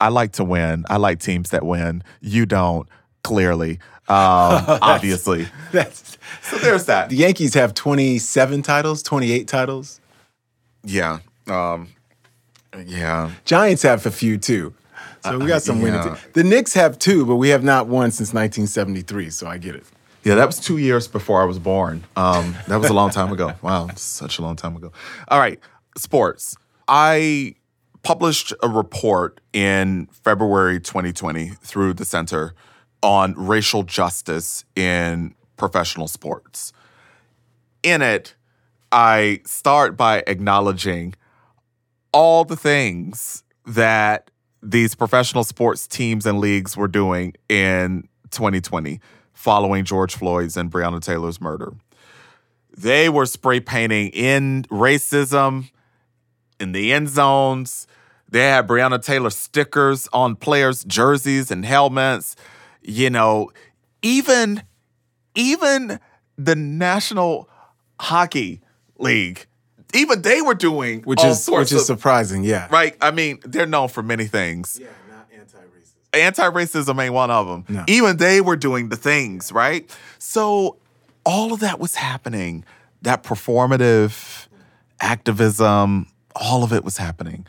I 0.00 0.08
like 0.08 0.32
to 0.32 0.44
win. 0.44 0.84
I 0.88 0.96
like 0.96 1.20
teams 1.20 1.50
that 1.50 1.64
win. 1.64 2.02
You 2.20 2.46
don't, 2.46 2.88
clearly, 3.24 3.78
um, 4.08 4.64
obviously. 4.82 5.48
That's 5.72 6.16
So 6.42 6.56
there's 6.58 6.84
that. 6.86 7.08
the 7.10 7.16
Yankees 7.16 7.54
have 7.54 7.74
27 7.74 8.62
titles, 8.62 9.02
28 9.02 9.46
titles. 9.48 10.00
Yeah. 10.84 11.18
Um, 11.46 11.88
yeah. 12.86 13.30
Giants 13.44 13.82
have 13.82 14.06
a 14.06 14.10
few 14.10 14.38
too. 14.38 14.74
So 15.24 15.36
we 15.38 15.46
got 15.46 15.62
some 15.62 15.82
winning. 15.82 16.00
yeah. 16.02 16.14
te- 16.14 16.30
The 16.34 16.44
Knicks 16.44 16.74
have 16.74 16.98
two, 16.98 17.26
but 17.26 17.36
we 17.36 17.48
have 17.48 17.64
not 17.64 17.88
won 17.88 18.10
since 18.12 18.32
1973. 18.32 19.30
So 19.30 19.46
I 19.48 19.58
get 19.58 19.74
it. 19.74 19.84
Yeah, 20.24 20.34
that 20.36 20.46
was 20.46 20.58
two 20.60 20.78
years 20.78 21.08
before 21.08 21.42
I 21.42 21.44
was 21.44 21.58
born. 21.58 22.04
Um, 22.16 22.54
that 22.68 22.76
was 22.76 22.88
a 22.90 22.92
long 22.94 23.10
time 23.10 23.32
ago. 23.32 23.52
Wow, 23.62 23.88
such 23.96 24.38
a 24.38 24.42
long 24.42 24.56
time 24.56 24.76
ago. 24.76 24.92
All 25.28 25.38
right, 25.38 25.58
sports. 25.96 26.56
I 26.86 27.54
published 28.02 28.52
a 28.62 28.68
report 28.68 29.40
in 29.52 30.06
February 30.12 30.80
2020 30.80 31.50
through 31.62 31.94
the 31.94 32.04
Center 32.04 32.54
on 33.02 33.34
racial 33.34 33.82
justice 33.82 34.64
in 34.74 35.34
professional 35.56 36.08
sports. 36.08 36.72
In 37.82 38.02
it, 38.02 38.34
I 38.90 39.40
start 39.44 39.96
by 39.96 40.22
acknowledging 40.26 41.14
all 42.12 42.44
the 42.44 42.56
things 42.56 43.44
that 43.66 44.30
these 44.62 44.94
professional 44.94 45.44
sports 45.44 45.86
teams 45.86 46.26
and 46.26 46.40
leagues 46.40 46.76
were 46.76 46.88
doing 46.88 47.34
in 47.48 48.08
2020 48.30 49.00
following 49.32 49.84
George 49.84 50.16
Floyd's 50.16 50.56
and 50.56 50.70
Breonna 50.70 51.00
Taylor's 51.00 51.40
murder. 51.40 51.72
They 52.76 53.08
were 53.08 53.26
spray 53.26 53.60
painting 53.60 54.08
in 54.08 54.64
racism 54.64 55.70
in 56.60 56.72
the 56.72 56.92
end 56.92 57.08
zones. 57.08 57.86
They 58.28 58.40
had 58.40 58.68
Breonna 58.68 59.02
Taylor 59.02 59.30
stickers 59.30 60.08
on 60.12 60.36
players' 60.36 60.84
jerseys 60.84 61.50
and 61.50 61.64
helmets. 61.64 62.36
You 62.82 63.10
know, 63.10 63.50
even 64.02 64.62
even 65.34 66.00
the 66.36 66.56
National 66.56 67.48
Hockey 68.00 68.60
League, 68.98 69.46
even 69.94 70.22
they 70.22 70.42
were 70.42 70.54
doing 70.54 71.02
Which 71.02 71.20
all 71.20 71.30
is 71.30 71.42
sorts 71.42 71.70
which 71.70 71.76
is 71.76 71.88
of 71.88 71.96
surprising. 71.96 72.44
Yeah. 72.44 72.68
right. 72.70 72.96
I 73.00 73.10
mean, 73.10 73.40
they're 73.44 73.66
known 73.66 73.88
for 73.88 74.02
many 74.02 74.26
things. 74.26 74.78
Yeah, 74.80 74.88
not 75.10 75.28
anti-racist. 75.32 76.18
Anti-racism 76.18 77.02
ain't 77.02 77.14
one 77.14 77.30
of 77.30 77.46
them. 77.46 77.64
No. 77.68 77.84
Even 77.86 78.16
they 78.18 78.40
were 78.40 78.56
doing 78.56 78.88
the 78.88 78.96
things, 78.96 79.52
right? 79.52 79.90
So 80.18 80.76
all 81.24 81.52
of 81.52 81.60
that 81.60 81.78
was 81.80 81.94
happening. 81.94 82.64
That 83.02 83.22
performative 83.22 84.48
activism, 85.00 86.08
all 86.36 86.62
of 86.62 86.72
it 86.72 86.84
was 86.84 86.96
happening 86.96 87.46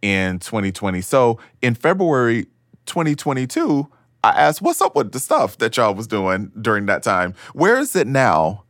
in 0.00 0.38
2020. 0.38 1.00
So 1.00 1.38
in 1.60 1.74
February 1.74 2.46
2022, 2.86 3.88
I 4.24 4.30
asked, 4.30 4.62
"What's 4.62 4.80
up 4.80 4.94
with 4.94 5.12
the 5.12 5.20
stuff 5.20 5.58
that 5.58 5.76
y'all 5.76 5.94
was 5.94 6.06
doing 6.06 6.50
during 6.60 6.86
that 6.86 7.02
time? 7.02 7.34
Where 7.52 7.78
is 7.78 7.96
it 7.96 8.06
now?" 8.06 8.64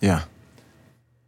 Yeah. 0.00 0.22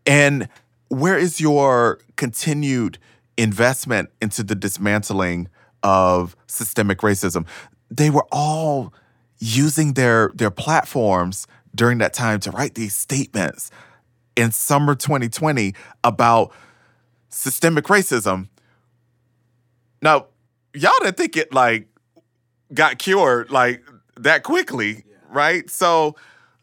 And 0.07 0.49
where 0.89 1.17
is 1.17 1.41
your 1.41 1.99
continued 2.17 2.99
investment 3.37 4.11
into 4.21 4.43
the 4.43 4.55
dismantling 4.55 5.49
of 5.83 6.37
systemic 6.47 6.99
racism? 6.99 7.47
They 7.91 8.11
were 8.11 8.27
all 8.31 8.93
using 9.39 9.95
their 9.95 10.31
their 10.35 10.51
platforms 10.51 11.47
during 11.75 11.99
that 11.99 12.13
time 12.13 12.41
to 12.41 12.51
write 12.51 12.75
these 12.75 12.95
statements 12.95 13.71
in 14.37 14.51
summer 14.51 14.95
2020 14.95 15.75
about 16.03 16.53
systemic 17.35 17.85
racism. 17.87 18.49
Now, 20.01 20.27
y'all 20.73 20.93
didn't 21.01 21.17
think 21.17 21.37
it 21.37 21.53
like 21.53 21.89
got 22.73 22.99
cured 22.99 23.51
like 23.51 23.83
that 24.17 24.43
quickly, 24.43 25.05
right? 25.31 25.69
So 25.69 26.17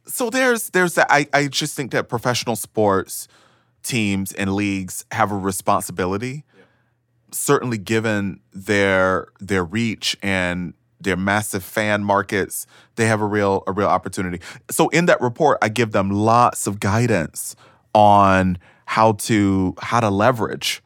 so 0.06 0.30
there's 0.30 0.70
there's 0.72 0.96
that 0.96 1.08
I, 1.10 1.28
I 1.34 1.48
just 1.48 1.76
think 1.76 1.92
that 1.92 2.10
professional 2.10 2.56
sports 2.56 3.28
teams 3.84 4.32
and 4.34 4.56
leagues 4.56 5.06
have 5.12 5.32
a 5.32 5.38
responsibility 5.38 6.44
certainly 7.32 7.78
given 7.78 8.40
their 8.54 9.28
their 9.40 9.64
reach 9.64 10.18
and 10.22 10.74
their 11.00 11.18
massive 11.18 11.64
fan 11.64 12.04
markets 12.04 12.68
they 12.96 13.08
have 13.08 13.22
a 13.22 13.26
real 13.26 13.64
a 13.66 13.72
real 13.72 13.88
opportunity 13.88 14.40
so 14.70 14.90
in 14.90 15.08
that 15.08 15.20
report 15.20 15.58
i 15.64 15.70
give 15.70 15.94
them 15.94 16.12
lots 16.12 16.68
of 16.68 16.80
guidance 16.80 17.56
on 17.96 18.58
how 18.92 19.14
to 19.14 19.74
how 19.82 20.02
to 20.02 20.10
leverage 20.10 20.84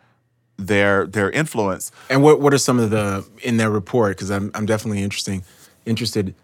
their 0.58 1.08
their 1.08 1.32
influence 1.32 1.91
And 2.08 2.22
what 2.22 2.39
what 2.39 2.54
are 2.54 2.60
some 2.60 2.80
of 2.80 2.91
the 2.91 3.28
in 3.41 3.58
their 3.58 3.72
report? 3.72 4.15
Because 4.15 4.30
I'm 4.30 4.52
I'm 4.54 4.68
definitely 4.68 5.02
interesting 5.02 5.44
interested. 5.88 6.36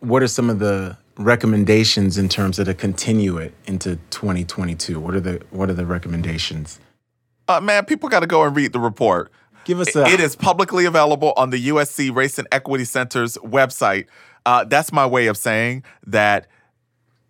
What 0.00 0.22
are 0.22 0.26
some 0.28 0.48
of 0.48 0.58
the 0.58 0.96
recommendations 1.18 2.16
in 2.16 2.30
terms 2.30 2.58
of 2.58 2.64
to 2.66 2.72
continue 2.72 3.36
it 3.36 3.52
into 3.66 3.96
2022? 4.10 4.98
What 4.98 5.14
are 5.14 5.20
the 5.20 5.42
what 5.50 5.68
are 5.68 5.74
the 5.74 5.84
recommendations? 5.84 6.80
uh, 7.46 7.60
man 7.60 7.84
people 7.84 8.08
got 8.08 8.20
to 8.20 8.26
go 8.26 8.44
and 8.44 8.56
read 8.56 8.72
the 8.72 8.80
report 8.80 9.30
Give 9.64 9.80
us 9.80 9.94
a 9.94 10.06
It 10.06 10.18
is 10.18 10.34
publicly 10.34 10.86
available 10.86 11.34
on 11.36 11.50
the 11.50 11.68
USC 11.68 12.14
Race 12.14 12.38
and 12.38 12.48
Equity 12.50 12.84
Center's 12.84 13.36
website. 13.38 14.06
Uh, 14.46 14.64
that's 14.64 14.92
my 14.92 15.06
way 15.06 15.26
of 15.26 15.36
saying 15.36 15.84
that 16.06 16.46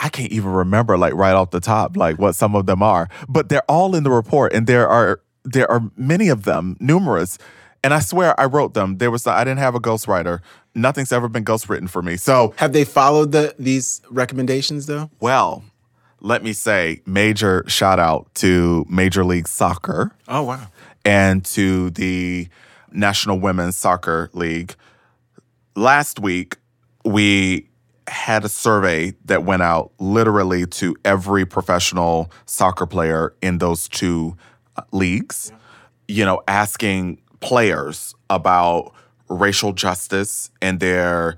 I 0.04 0.08
can't 0.08 0.32
even 0.32 0.50
remember, 0.50 0.98
like 0.98 1.14
right 1.14 1.32
off 1.34 1.50
the 1.52 1.60
top, 1.60 1.96
like 1.96 2.18
what 2.18 2.34
some 2.34 2.56
of 2.56 2.66
them 2.66 2.82
are. 2.82 3.08
But 3.28 3.48
they're 3.48 3.62
all 3.70 3.94
in 3.94 4.02
the 4.02 4.10
report, 4.10 4.52
and 4.52 4.66
there 4.66 4.88
are 4.88 5.20
there 5.44 5.70
are 5.70 5.80
many 5.96 6.28
of 6.28 6.42
them, 6.44 6.76
numerous. 6.80 7.38
And 7.84 7.92
I 7.94 8.00
swear 8.00 8.38
I 8.38 8.44
wrote 8.46 8.74
them. 8.74 8.98
There 8.98 9.10
was 9.10 9.26
I 9.26 9.42
didn't 9.44 9.58
have 9.60 9.74
a 9.74 9.80
ghostwriter. 9.80 10.40
Nothing's 10.74 11.12
ever 11.12 11.28
been 11.28 11.44
ghostwritten 11.44 11.88
for 11.88 12.00
me. 12.02 12.16
So 12.16 12.52
Have 12.56 12.72
they 12.72 12.84
followed 12.84 13.32
the 13.32 13.54
these 13.58 14.00
recommendations 14.10 14.86
though? 14.86 15.10
well, 15.20 15.64
let 16.20 16.42
me 16.44 16.52
say 16.52 17.00
major 17.06 17.64
shout 17.66 17.98
out 17.98 18.32
to 18.36 18.86
Major 18.88 19.24
League 19.24 19.48
Soccer. 19.48 20.12
Oh 20.28 20.42
wow. 20.44 20.68
and 21.04 21.44
to 21.46 21.90
the 21.90 22.48
National 22.92 23.38
Women's 23.40 23.76
Soccer 23.76 24.30
League. 24.32 24.74
Last 25.74 26.20
week, 26.20 26.56
we 27.04 27.68
had 28.08 28.44
a 28.44 28.48
survey 28.48 29.14
that 29.24 29.44
went 29.44 29.62
out 29.62 29.92
literally 29.98 30.66
to 30.66 30.96
every 31.04 31.44
professional 31.44 32.30
soccer 32.46 32.86
player 32.86 33.34
in 33.42 33.58
those 33.58 33.88
two 33.88 34.36
uh, 34.76 34.82
leagues, 34.92 35.52
you 36.08 36.24
know, 36.24 36.42
asking 36.48 37.20
players 37.40 38.14
about 38.30 38.92
racial 39.28 39.72
justice 39.72 40.50
and 40.60 40.80
their 40.80 41.36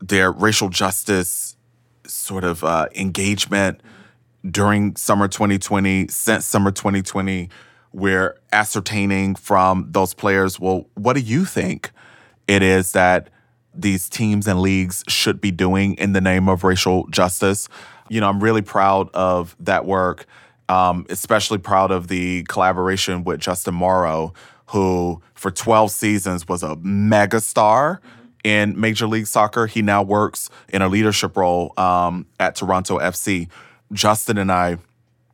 their 0.00 0.32
racial 0.32 0.68
justice 0.68 1.56
sort 2.06 2.44
of 2.44 2.64
uh, 2.64 2.86
engagement 2.94 3.80
during 4.48 4.96
summer 4.96 5.28
2020, 5.28 6.08
since 6.08 6.44
summer 6.44 6.72
2020, 6.72 7.48
we're 7.92 8.36
ascertaining 8.52 9.34
from 9.34 9.86
those 9.90 10.14
players, 10.14 10.58
well, 10.58 10.86
what 10.94 11.14
do 11.14 11.20
you 11.20 11.44
think 11.44 11.90
it 12.48 12.62
is 12.62 12.92
that 12.92 13.28
these 13.74 14.08
teams 14.08 14.46
and 14.46 14.60
leagues 14.60 15.04
should 15.08 15.40
be 15.40 15.50
doing 15.50 15.94
in 15.94 16.12
the 16.12 16.20
name 16.20 16.48
of 16.48 16.64
racial 16.64 17.06
justice? 17.08 17.68
You 18.08 18.20
know, 18.20 18.28
I'm 18.28 18.42
really 18.42 18.62
proud 18.62 19.08
of 19.14 19.56
that 19.60 19.84
work, 19.84 20.26
um, 20.68 21.06
especially 21.08 21.58
proud 21.58 21.90
of 21.90 22.08
the 22.08 22.44
collaboration 22.44 23.24
with 23.24 23.40
Justin 23.40 23.74
Morrow, 23.74 24.34
who 24.66 25.22
for 25.34 25.50
12 25.50 25.90
seasons 25.90 26.48
was 26.48 26.62
a 26.62 26.76
megastar 26.76 27.98
in 28.44 28.78
Major 28.78 29.06
League 29.06 29.26
Soccer. 29.26 29.66
He 29.66 29.82
now 29.82 30.02
works 30.02 30.50
in 30.68 30.82
a 30.82 30.88
leadership 30.88 31.36
role 31.36 31.72
um, 31.76 32.26
at 32.40 32.56
Toronto 32.56 32.98
FC. 32.98 33.48
Justin 33.92 34.38
and 34.38 34.50
I 34.50 34.78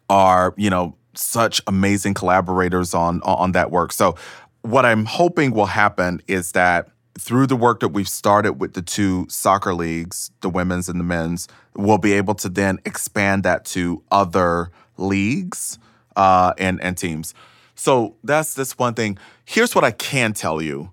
are, 0.09 0.55
you 0.57 0.71
know, 0.71 0.95
such 1.15 1.61
amazing 1.67 2.15
collaborators 2.15 2.95
on 2.95 3.21
on 3.23 3.53
that 3.53 3.71
work. 3.71 3.93
So 3.93 4.17
what 4.63 4.85
I'm 4.85 5.05
hoping 5.05 5.53
will 5.53 5.67
happen 5.67 6.21
is 6.29 6.53
that 6.53 6.89
through 7.19 7.47
the 7.47 7.57
work 7.57 7.81
that 7.81 7.89
we've 7.89 8.09
started 8.09 8.55
with 8.55 8.75
the 8.75 8.83
two 8.83 9.27
soccer 9.29 9.75
leagues, 9.75 10.31
the 10.41 10.49
women's 10.49 10.89
and 10.89 11.01
the 11.01 11.05
men's, 11.05 11.49
we'll 11.75 11.99
be 11.99 12.13
able 12.13 12.35
to 12.35 12.49
then 12.49 12.79
expand 12.85 13.43
that 13.43 13.65
to 13.65 14.03
other 14.11 14.71
leagues 14.97 15.79
uh, 16.17 16.53
and 16.59 16.81
and 16.81 16.97
teams. 16.97 17.35
So 17.75 18.17
that's 18.25 18.55
this 18.55 18.79
one 18.79 18.95
thing. 18.95 19.19
Here's 19.45 19.75
what 19.75 19.85
I 19.85 19.93
can 19.93 20.33
tell 20.33 20.61
you 20.61 20.91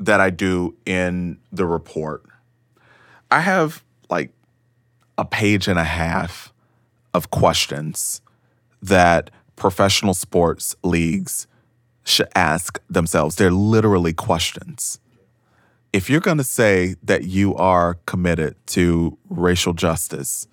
that 0.00 0.20
I 0.20 0.30
do 0.30 0.74
in 0.84 1.38
the 1.52 1.66
report. 1.66 2.24
I 3.30 3.40
have 3.40 3.82
like 4.08 4.32
a 5.18 5.24
page 5.24 5.68
and 5.68 5.78
a 5.78 5.84
half 5.84 6.52
of 7.12 7.30
questions 7.30 8.20
that 8.82 9.30
professional 9.56 10.14
sports 10.14 10.76
leagues 10.82 11.46
should 12.04 12.28
ask 12.34 12.78
themselves. 12.88 13.36
They're 13.36 13.50
literally 13.50 14.12
questions. 14.12 15.00
If 15.96 16.10
you're 16.10 16.20
going 16.20 16.36
to 16.36 16.44
say 16.44 16.96
that 17.04 17.24
you 17.24 17.54
are 17.54 17.94
committed 18.04 18.54
to 18.66 19.16
racial 19.30 19.72
justice, 19.72 20.46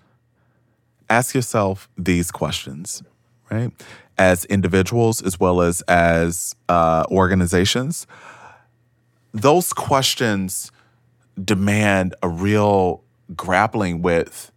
ask 1.09 1.35
yourself 1.35 1.89
these 1.97 2.31
questions, 2.31 3.03
right? 3.51 3.69
As 4.17 4.45
individuals 4.45 5.21
as 5.21 5.41
well 5.41 5.61
as 5.61 5.81
as 5.81 6.55
uh, 6.69 7.03
organizations, 7.11 8.07
those 9.33 9.73
questions 9.73 10.71
demand 11.43 12.15
a 12.23 12.29
real 12.29 13.03
grappling 13.35 14.01
with 14.01 14.49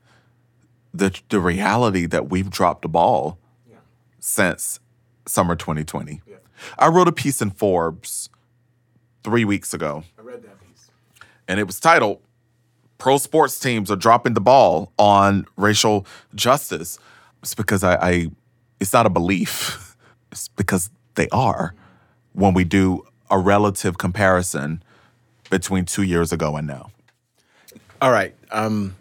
the 0.94 1.20
the 1.30 1.40
reality 1.40 2.06
that 2.06 2.30
we've 2.30 2.48
dropped 2.48 2.82
the 2.82 2.88
ball 2.88 3.40
yeah. 3.68 3.78
since 4.20 4.78
summer 5.26 5.56
2020. 5.56 6.22
Yeah. 6.28 6.36
I 6.78 6.86
wrote 6.86 7.08
a 7.08 7.12
piece 7.12 7.42
in 7.42 7.50
Forbes 7.50 8.30
three 9.26 9.44
weeks 9.44 9.74
ago. 9.74 10.04
I 10.16 10.22
read 10.22 10.44
that 10.44 10.60
piece. 10.60 10.88
And 11.48 11.60
it 11.60 11.66
was 11.66 11.80
titled 11.80 12.20
Pro 12.98 13.18
Sports 13.18 13.58
Teams 13.58 13.90
Are 13.90 13.96
Dropping 13.96 14.34
the 14.34 14.40
Ball 14.40 14.92
on 14.98 15.46
Racial 15.56 16.06
Justice. 16.34 16.98
It's 17.42 17.54
because 17.54 17.84
I, 17.84 17.94
I 17.96 18.30
it's 18.80 18.92
not 18.92 19.06
a 19.06 19.10
belief. 19.10 19.82
It's 20.32 20.48
because 20.48 20.90
they 21.14 21.28
are 21.30 21.72
when 22.32 22.52
we 22.52 22.64
do 22.64 23.06
a 23.30 23.38
relative 23.38 23.96
comparison 23.96 24.82
between 25.48 25.84
two 25.84 26.02
years 26.02 26.32
ago 26.32 26.56
and 26.56 26.66
now. 26.66 26.90
All 28.02 28.10
right. 28.10 28.34
Um, 28.50 28.96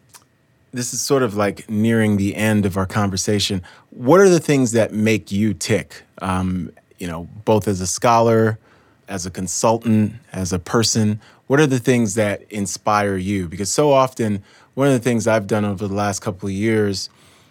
this 0.71 0.93
is 0.93 1.01
sort 1.01 1.23
of 1.23 1.35
like 1.35 1.69
nearing 1.69 2.17
the 2.17 2.35
end 2.35 2.65
of 2.65 2.77
our 2.77 2.85
conversation. 2.85 3.61
What 3.89 4.19
are 4.19 4.29
the 4.29 4.39
things 4.39 4.71
that 4.73 4.93
make 4.93 5.31
you 5.31 5.53
tick? 5.53 6.03
Um, 6.21 6.71
you 6.99 7.07
know, 7.07 7.27
both 7.43 7.67
as 7.67 7.81
a 7.81 7.87
scholar, 7.87 8.59
as 9.07 9.25
a 9.25 9.31
consultant, 9.31 10.13
as 10.31 10.51
a 10.53 10.59
person. 10.59 11.19
What 11.47 11.59
are 11.59 11.67
the 11.67 11.79
things 11.79 12.15
that 12.15 12.43
inspire 12.49 13.17
you? 13.17 13.47
Because 13.47 13.71
so 13.71 13.91
often, 13.91 14.43
one 14.73 14.87
of 14.87 14.93
the 14.93 14.99
things 14.99 15.27
I've 15.27 15.47
done 15.47 15.65
over 15.65 15.87
the 15.87 15.93
last 15.93 16.21
couple 16.21 16.47
of 16.47 16.53
years 16.53 17.09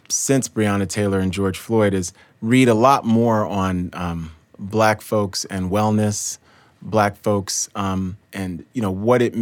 since 0.08 0.48
Breonna 0.48 0.88
Taylor 0.88 1.18
and 1.18 1.32
George 1.32 1.58
Floyd 1.58 1.94
is 1.94 2.12
read 2.42 2.68
a 2.68 2.74
lot 2.74 3.04
more 3.04 3.46
on 3.46 3.90
um, 3.92 4.32
Black 4.58 5.00
folks 5.00 5.44
and 5.46 5.70
wellness, 5.70 6.38
Black 6.82 7.16
folks, 7.16 7.68
um, 7.74 8.18
and 8.32 8.64
you 8.74 8.82
know 8.82 8.90
what 8.90 9.22
it 9.22 9.34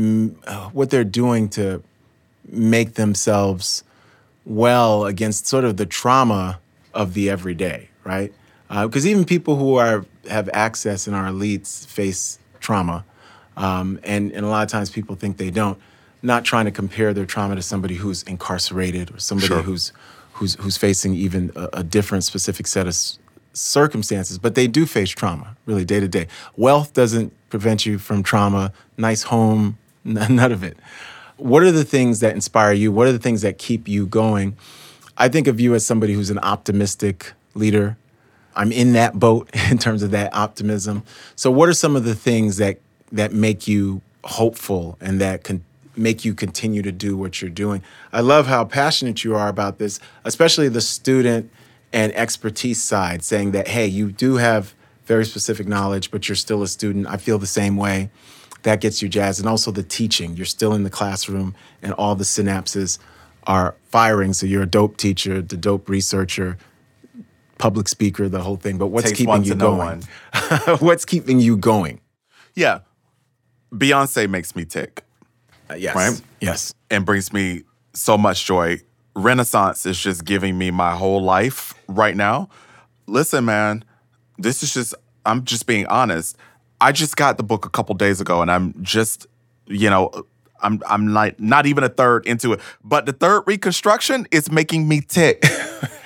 uh, 0.47 0.69
what 0.71 0.91
they're 0.91 1.05
doing 1.05 1.49
to 1.51 1.83
make 2.49 2.95
themselves 2.95 3.85
well 4.45 5.05
against 5.07 5.47
sort 5.47 5.65
of 5.65 5.77
the 5.77 5.87
trauma 5.87 6.61
of 6.95 7.15
the 7.15 7.31
everyday, 7.31 7.89
right? 8.05 8.33
Because 8.73 9.05
uh, 9.05 9.11
even 9.11 9.25
people 9.25 9.57
who 9.57 9.77
are 9.77 10.07
have 10.29 10.49
access 10.53 11.07
in 11.07 11.15
our 11.15 11.31
elites 11.31 11.87
face 11.87 12.39
trauma, 12.61 13.05
um, 13.57 14.01
and 14.03 14.33
and 14.33 14.47
a 14.47 14.49
lot 14.49 14.63
of 14.63 14.71
times 14.71 14.91
people 14.91 15.15
think 15.17 15.37
they 15.37 15.51
don't. 15.51 15.79
Not 16.25 16.45
trying 16.45 16.67
to 16.67 16.71
compare 16.71 17.13
their 17.13 17.27
trauma 17.27 17.57
to 17.57 17.63
somebody 17.63 17.97
who's 17.97 18.23
incarcerated 18.23 19.13
or 19.13 19.19
somebody 19.19 19.49
sure. 19.49 19.63
who's 19.63 19.93
who's 20.35 20.55
who's 20.55 20.77
facing 20.77 21.15
even 21.15 21.51
a, 21.55 21.69
a 21.75 21.85
different 21.85 22.25
specific 22.25 22.67
set 22.67 22.87
of 22.87 22.97
circumstances, 23.53 24.39
but 24.39 24.55
they 24.55 24.67
do 24.67 24.87
face 24.87 25.11
trauma 25.11 25.57
really 25.67 25.85
day 25.85 26.01
to 26.01 26.09
day. 26.09 26.27
Wealth 26.57 26.93
doesn't 26.95 27.33
prevent 27.51 27.85
you 27.85 27.99
from 27.99 28.23
trauma. 28.23 28.73
Nice 28.97 29.25
home, 29.25 29.79
none 30.05 30.53
of 30.53 30.63
it. 30.63 30.77
What 31.37 31.63
are 31.63 31.73
the 31.73 31.85
things 31.85 32.21
that 32.21 32.35
inspire 32.35 32.73
you? 32.73 32.93
What 32.93 33.07
are 33.07 33.13
the 33.13 33.19
things 33.19 33.43
that 33.43 33.59
keep 33.59 33.89
you 33.89 34.07
going? 34.07 34.57
I 35.19 35.29
think 35.29 35.47
of 35.47 35.61
you 35.61 35.75
as 35.75 35.85
somebody 35.85 36.15
who's 36.15 36.31
an 36.31 36.39
optimistic 36.39 37.33
leader. 37.55 37.97
I'm 38.55 38.73
in 38.73 38.93
that 38.95 39.19
boat 39.19 39.51
in 39.71 39.79
terms 39.79 40.03
of 40.03 40.11
that 40.13 40.35
optimism. 40.35 41.03
So, 41.37 41.51
what 41.51 41.69
are 41.69 41.75
some 41.75 41.97
of 41.97 42.05
the 42.05 42.15
things 42.15 42.57
that 42.57 42.79
that 43.11 43.33
make 43.33 43.69
you 43.69 44.01
hopeful 44.25 44.97
and 45.01 45.21
that 45.21 45.45
can 45.45 45.65
make 45.95 46.25
you 46.25 46.33
continue 46.33 46.81
to 46.83 46.93
do 46.93 47.17
what 47.17 47.41
you're 47.41 47.51
doing? 47.51 47.83
I 48.13 48.21
love 48.21 48.47
how 48.47 48.65
passionate 48.65 49.25
you 49.25 49.35
are 49.35 49.49
about 49.49 49.79
this, 49.79 50.01
especially 50.25 50.69
the 50.69 50.81
student 50.81 51.51
and 51.93 52.13
expertise 52.15 52.83
side, 52.83 53.23
saying 53.23 53.53
that 53.53 53.69
hey, 53.69 53.87
you 53.87 54.11
do 54.13 54.37
have 54.37 54.75
very 55.05 55.25
specific 55.25 55.67
knowledge, 55.67 56.11
but 56.11 56.29
you're 56.29 56.37
still 56.37 56.63
a 56.63 56.69
student. 56.69 57.07
I 57.07 57.17
feel 57.17 57.39
the 57.39 57.47
same 57.47 57.77
way 57.77 58.11
that 58.63 58.81
gets 58.81 59.03
you 59.03 59.09
jazzed. 59.09 59.41
And 59.41 59.49
also 59.49 59.71
the 59.71 59.83
teaching. 59.83 60.37
You're 60.37 60.47
still 60.47 60.73
in 60.75 60.85
the 60.85 60.91
classroom 60.91 61.55
and 61.83 61.93
all 61.95 62.15
the 62.15 62.25
synapses 62.25 62.99
are 63.45 63.75
firing. 63.89 64.33
So 64.33 64.47
you're 64.47 64.63
a 64.63 64.67
dope 64.67 64.97
teacher, 64.97 65.43
the 65.43 65.57
dope 65.57 65.89
researcher, 65.89 66.59
public 67.63 67.87
speaker, 67.87 68.29
the 68.29 68.41
whole 68.41 68.57
thing. 68.57 68.77
But 68.77 68.89
what's 68.89 69.07
Takes 69.07 69.19
keeping 69.19 69.45
you 69.45 69.55
going? 69.55 70.03
what's 70.81 71.05
keeping 71.05 71.39
you 71.39 71.57
going? 71.57 72.01
Yeah. 72.57 72.81
Beyonce 73.73 74.29
makes 74.29 74.57
me 74.57 74.65
tick. 74.65 75.05
Uh, 75.71 75.75
yes. 75.75 75.95
Right? 75.95 76.21
Yes. 76.41 76.75
And 76.91 77.07
brings 77.07 77.33
me 77.33 77.63
so 77.93 78.19
much 78.19 78.45
joy. 78.45 78.81
Renaissance 79.15 79.87
is 79.87 79.97
just 79.97 80.25
giving 80.25 80.59
me 80.59 80.73
my 80.73 80.97
whole 80.97 81.23
life 81.23 81.73
right 81.87 82.17
now. 82.17 82.49
Listen, 83.07 83.45
man, 83.45 83.85
this 84.39 84.65
is 84.65 84.75
just, 84.75 84.93
I'm 85.25 85.45
just 85.45 85.67
being 85.67 85.87
honest. 85.87 86.37
I 86.81 86.91
just 86.91 87.15
got 87.15 87.37
the 87.37 87.45
book 87.45 87.65
a 87.65 87.71
couple 87.71 87.95
days 87.95 88.21
ago, 88.21 88.43
and 88.43 88.51
I'm 88.51 88.75
just, 88.83 89.29
you 89.69 89.89
know, 89.89 90.11
I'm 90.63 90.83
I'm 90.89 91.15
like 91.15 91.39
not 91.39 91.67
even 91.67 91.85
a 91.85 91.89
third 91.89 92.27
into 92.27 92.55
it. 92.55 92.61
But 92.83 93.07
the 93.07 93.13
third 93.13 93.45
reconstruction 93.47 94.27
is 94.33 94.51
making 94.51 94.89
me 94.89 95.01
tick 95.01 95.45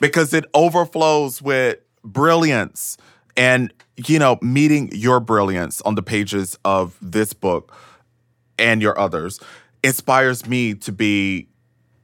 because 0.00 0.32
it 0.32 0.44
overflows 0.54 1.40
with 1.42 1.78
brilliance 2.04 2.96
and 3.36 3.72
you 3.96 4.18
know 4.18 4.38
meeting 4.42 4.88
your 4.92 5.20
brilliance 5.20 5.80
on 5.82 5.94
the 5.94 6.02
pages 6.02 6.58
of 6.64 6.96
this 7.02 7.32
book 7.32 7.74
and 8.58 8.80
your 8.80 8.98
others 8.98 9.40
inspires 9.82 10.46
me 10.46 10.74
to 10.74 10.92
be 10.92 11.48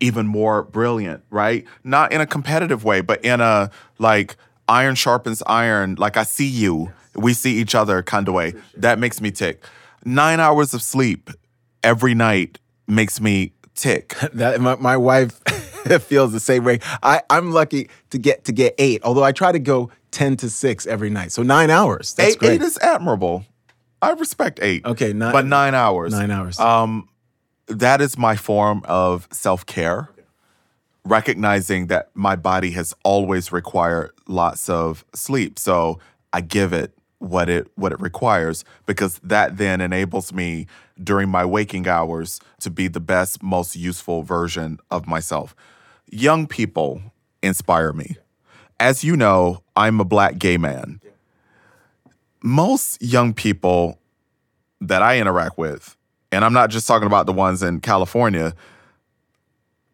even 0.00 0.26
more 0.26 0.64
brilliant 0.64 1.22
right 1.30 1.64
not 1.84 2.12
in 2.12 2.20
a 2.20 2.26
competitive 2.26 2.82
way 2.82 3.00
but 3.00 3.24
in 3.24 3.40
a 3.40 3.70
like 3.98 4.36
iron 4.68 4.96
sharpens 4.96 5.42
iron 5.46 5.94
like 5.94 6.16
i 6.16 6.24
see 6.24 6.48
you 6.48 6.92
we 7.14 7.34
see 7.34 7.54
each 7.54 7.74
other 7.74 8.02
kind 8.02 8.28
of 8.28 8.34
way. 8.34 8.54
That 8.76 8.98
makes 8.98 9.20
me 9.20 9.30
tick. 9.30 9.64
Nine 10.04 10.40
hours 10.40 10.74
of 10.74 10.82
sleep 10.82 11.30
every 11.82 12.14
night 12.14 12.58
makes 12.86 13.20
me 13.20 13.52
tick. 13.74 14.14
that 14.32 14.60
my, 14.60 14.76
my 14.76 14.96
wife 14.96 15.40
feels 16.02 16.32
the 16.32 16.40
same 16.40 16.64
way. 16.64 16.80
I, 17.02 17.22
I'm 17.30 17.52
lucky 17.52 17.88
to 18.10 18.18
get 18.18 18.44
to 18.44 18.52
get 18.52 18.74
eight, 18.78 19.02
although 19.04 19.24
I 19.24 19.32
try 19.32 19.52
to 19.52 19.58
go 19.58 19.90
ten 20.10 20.36
to 20.38 20.50
six 20.50 20.86
every 20.86 21.10
night. 21.10 21.32
So 21.32 21.42
nine 21.42 21.70
hours. 21.70 22.14
That's 22.14 22.34
eight, 22.34 22.38
great. 22.38 22.52
Eight 22.52 22.62
is 22.62 22.78
admirable. 22.78 23.44
I 24.00 24.10
respect 24.12 24.58
eight. 24.62 24.84
Okay, 24.84 25.12
nine, 25.12 25.32
but 25.32 25.46
nine 25.46 25.74
hours. 25.74 26.12
Nine 26.12 26.30
hours. 26.30 26.58
Um, 26.58 27.08
that 27.68 28.00
is 28.00 28.18
my 28.18 28.36
form 28.36 28.82
of 28.84 29.28
self 29.30 29.64
care. 29.66 30.08
Okay. 30.12 30.22
Recognizing 31.04 31.88
that 31.88 32.10
my 32.14 32.36
body 32.36 32.70
has 32.72 32.94
always 33.04 33.52
required 33.52 34.12
lots 34.28 34.68
of 34.68 35.04
sleep, 35.14 35.58
so 35.58 35.98
I 36.32 36.40
give 36.40 36.72
it 36.72 36.92
what 37.22 37.48
it 37.48 37.68
what 37.76 37.92
it 37.92 38.00
requires 38.00 38.64
because 38.84 39.20
that 39.22 39.56
then 39.56 39.80
enables 39.80 40.32
me 40.32 40.66
during 41.02 41.28
my 41.28 41.44
waking 41.44 41.86
hours 41.86 42.40
to 42.58 42.68
be 42.68 42.88
the 42.88 43.00
best 43.00 43.42
most 43.42 43.76
useful 43.76 44.22
version 44.22 44.78
of 44.90 45.06
myself. 45.06 45.54
Young 46.10 46.48
people 46.48 47.00
inspire 47.40 47.92
me. 47.92 48.16
As 48.80 49.04
you 49.04 49.16
know 49.16 49.62
i'm 49.76 50.00
a 50.00 50.04
black 50.04 50.38
gay 50.38 50.56
man. 50.56 51.00
Most 52.42 53.00
young 53.00 53.32
people 53.32 54.00
that 54.80 55.00
i 55.00 55.20
interact 55.20 55.56
with 55.56 55.96
and 56.32 56.44
i'm 56.44 56.52
not 56.52 56.70
just 56.70 56.88
talking 56.88 57.06
about 57.06 57.26
the 57.26 57.32
ones 57.32 57.62
in 57.62 57.80
california 57.80 58.52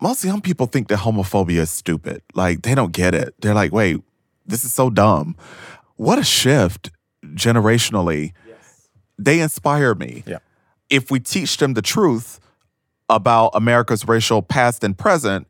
most 0.01 0.25
young 0.25 0.41
people 0.41 0.65
think 0.67 0.89
that 0.89 1.01
homophobia 1.01 1.59
is 1.59 1.71
stupid. 1.71 2.23
Like 2.33 2.63
they 2.63 2.77
don't 2.77 2.93
get 2.93 3.15
it. 3.15 3.35
They're 3.41 3.53
like 3.53 3.73
wait 3.73 4.01
this 4.47 4.65
is 4.65 4.73
so 4.73 4.89
dumb. 4.89 5.37
What 5.97 6.19
a 6.19 6.25
shift 6.25 6.91
generationally, 7.35 8.33
yes. 8.47 8.89
they 9.19 9.41
inspire 9.41 9.95
me. 9.95 10.25
Yeah. 10.27 10.39
If 10.91 11.11
we 11.11 11.21
teach 11.21 11.57
them 11.59 11.75
the 11.75 11.83
truth 11.83 12.41
about 13.09 13.51
America's 13.55 14.07
racial 14.07 14.43
past 14.43 14.85
and 14.85 14.97
present, 14.97 15.47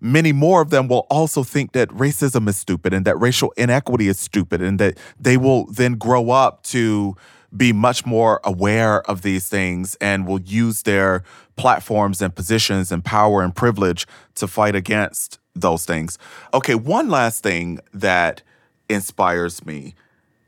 many 0.00 0.32
more 0.32 0.60
of 0.60 0.70
them 0.70 0.88
will 0.88 1.06
also 1.10 1.42
think 1.42 1.72
that 1.72 1.88
racism 1.90 2.48
is 2.48 2.56
stupid 2.56 2.92
and 2.92 3.04
that 3.04 3.18
racial 3.18 3.52
inequity 3.56 4.08
is 4.08 4.18
stupid 4.18 4.60
and 4.60 4.78
that 4.78 4.98
they 5.18 5.36
will 5.36 5.66
then 5.66 5.94
grow 5.94 6.30
up 6.30 6.62
to 6.62 7.16
be 7.56 7.72
much 7.72 8.04
more 8.04 8.40
aware 8.44 9.02
of 9.08 9.22
these 9.22 9.48
things 9.48 9.96
and 10.00 10.26
will 10.26 10.40
use 10.40 10.82
their 10.82 11.22
platforms 11.56 12.20
and 12.20 12.34
positions 12.34 12.90
and 12.90 13.04
power 13.04 13.42
and 13.42 13.54
privilege 13.54 14.06
to 14.34 14.46
fight 14.46 14.74
against 14.74 15.38
those 15.54 15.84
things. 15.84 16.18
Okay, 16.52 16.74
one 16.74 17.08
last 17.08 17.42
thing 17.42 17.78
that 17.92 18.42
inspires 18.88 19.64
me. 19.64 19.94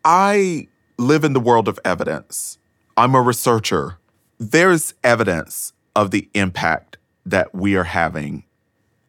I 0.08 0.68
live 0.98 1.24
in 1.24 1.32
the 1.32 1.40
world 1.40 1.66
of 1.66 1.80
evidence. 1.84 2.58
I'm 2.96 3.16
a 3.16 3.20
researcher. 3.20 3.98
There's 4.38 4.94
evidence 5.02 5.72
of 5.96 6.12
the 6.12 6.28
impact 6.32 6.96
that 7.24 7.52
we 7.52 7.74
are 7.74 7.82
having 7.82 8.44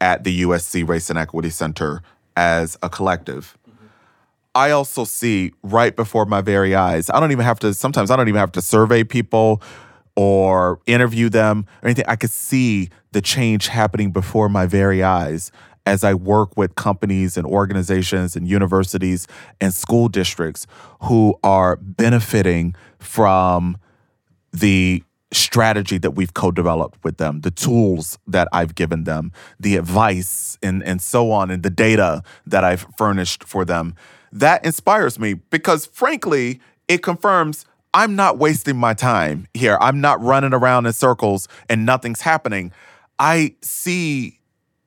at 0.02 0.24
the 0.24 0.42
USC 0.42 0.88
Race 0.88 1.12
and 1.12 1.20
Equity 1.20 1.52
Center 1.52 2.02
as 2.36 2.80
a 2.82 2.90
collective. 2.90 3.56
Mm-hmm. 3.70 3.86
I 4.56 4.72
also 4.72 5.04
see 5.04 5.54
right 5.62 5.96
before 5.96 6.26
my 6.26 6.42
very 6.42 6.74
eyes. 6.74 7.12
I 7.12 7.20
don't 7.20 7.32
even 7.32 7.46
have 7.46 7.60
to, 7.60 7.76
sometimes 7.76 8.10
I 8.10 8.16
don't 8.16 8.28
even 8.28 8.40
have 8.40 8.54
to 8.54 8.62
survey 8.62 9.04
people 9.04 9.62
or 10.16 10.80
interview 10.88 11.30
them 11.30 11.68
or 11.84 11.90
anything. 11.90 12.06
I 12.08 12.16
could 12.16 12.32
see 12.32 12.90
the 13.12 13.22
change 13.22 13.68
happening 13.68 14.10
before 14.10 14.50
my 14.50 14.66
very 14.66 15.04
eyes 15.04 15.52
as 15.88 16.04
I 16.04 16.14
work 16.14 16.58
with 16.58 16.76
companies 16.76 17.38
and 17.38 17.48
organizations 17.48 18.36
and 18.36 18.46
universities 18.48 19.26
and 19.62 19.74
school 19.74 20.10
districts 20.10 20.68
who 21.04 21.40
are 21.44 21.78
benefiting 21.78 22.76
from 23.00 23.78
the 24.52 25.02
strategy 25.32 25.98
that 25.98 26.12
we've 26.12 26.34
co-developed 26.34 27.02
with 27.04 27.18
them, 27.18 27.42
the 27.42 27.52
tools 27.52 28.20
that 28.28 28.48
I've 28.52 28.76
given 28.76 29.06
them, 29.06 29.32
the 29.60 29.78
advice 29.78 30.58
and, 30.62 30.84
and 30.84 31.02
so 31.02 31.32
on, 31.32 31.50
and 31.50 31.64
the 31.64 31.70
data 31.70 32.22
that 32.46 32.64
I've 32.64 32.86
furnished 32.98 33.46
for 33.46 33.64
them. 33.64 33.96
That 34.32 34.66
inspires 34.66 35.18
me 35.18 35.36
because 35.36 35.86
frankly, 35.86 36.60
it 36.88 37.02
confirms 37.02 37.66
I'm 37.94 38.16
not 38.16 38.38
wasting 38.38 38.76
my 38.76 38.94
time 38.94 39.48
here. 39.54 39.78
I'm 39.80 40.02
not 40.02 40.22
running 40.22 40.54
around 40.54 40.86
in 40.86 40.94
circles 40.94 41.48
and 41.70 41.86
nothing's 41.86 42.22
happening. 42.22 42.74
I 43.20 43.56
see 43.62 44.37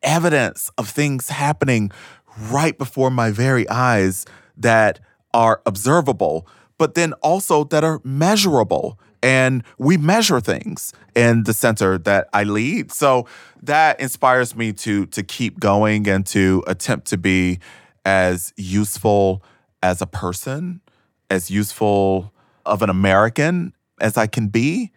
evidence 0.03 0.70
of 0.78 0.88
things 0.88 1.28
happening 1.28 1.90
right 2.51 2.76
before 2.76 3.11
my 3.11 3.30
very 3.30 3.68
eyes 3.68 4.26
that 4.57 5.01
are 5.34 5.61
observable, 5.66 6.46
but 6.78 6.94
then 6.94 7.12
also 7.14 7.64
that 7.64 7.84
are 7.84 8.01
measurable 8.05 8.98
and 9.22 9.62
we 9.78 9.96
measure 9.96 10.40
things 10.40 10.92
in 11.14 11.44
the 11.44 11.53
center 11.53 11.98
that 11.98 12.28
I 12.32 12.44
lead. 12.44 12.90
So 12.90 13.26
that 13.62 14.01
inspires 14.01 14.57
me 14.57 14.72
to 14.74 15.07
to 15.07 15.22
keep 15.22 15.61
going 15.61 16.09
and 16.09 16.24
to 16.26 16.64
attempt 16.66 17.09
to 17.09 17.18
be 17.18 17.59
as 18.05 18.53
useful 18.57 19.42
as 19.82 20.01
a 20.01 20.07
person, 20.07 20.80
as 21.28 21.51
useful 21.51 22.32
of 22.64 22.82
an 22.82 22.90
American 22.90 23.74
as 24.01 24.16
I 24.16 24.26
can 24.26 24.48
be 24.48 24.92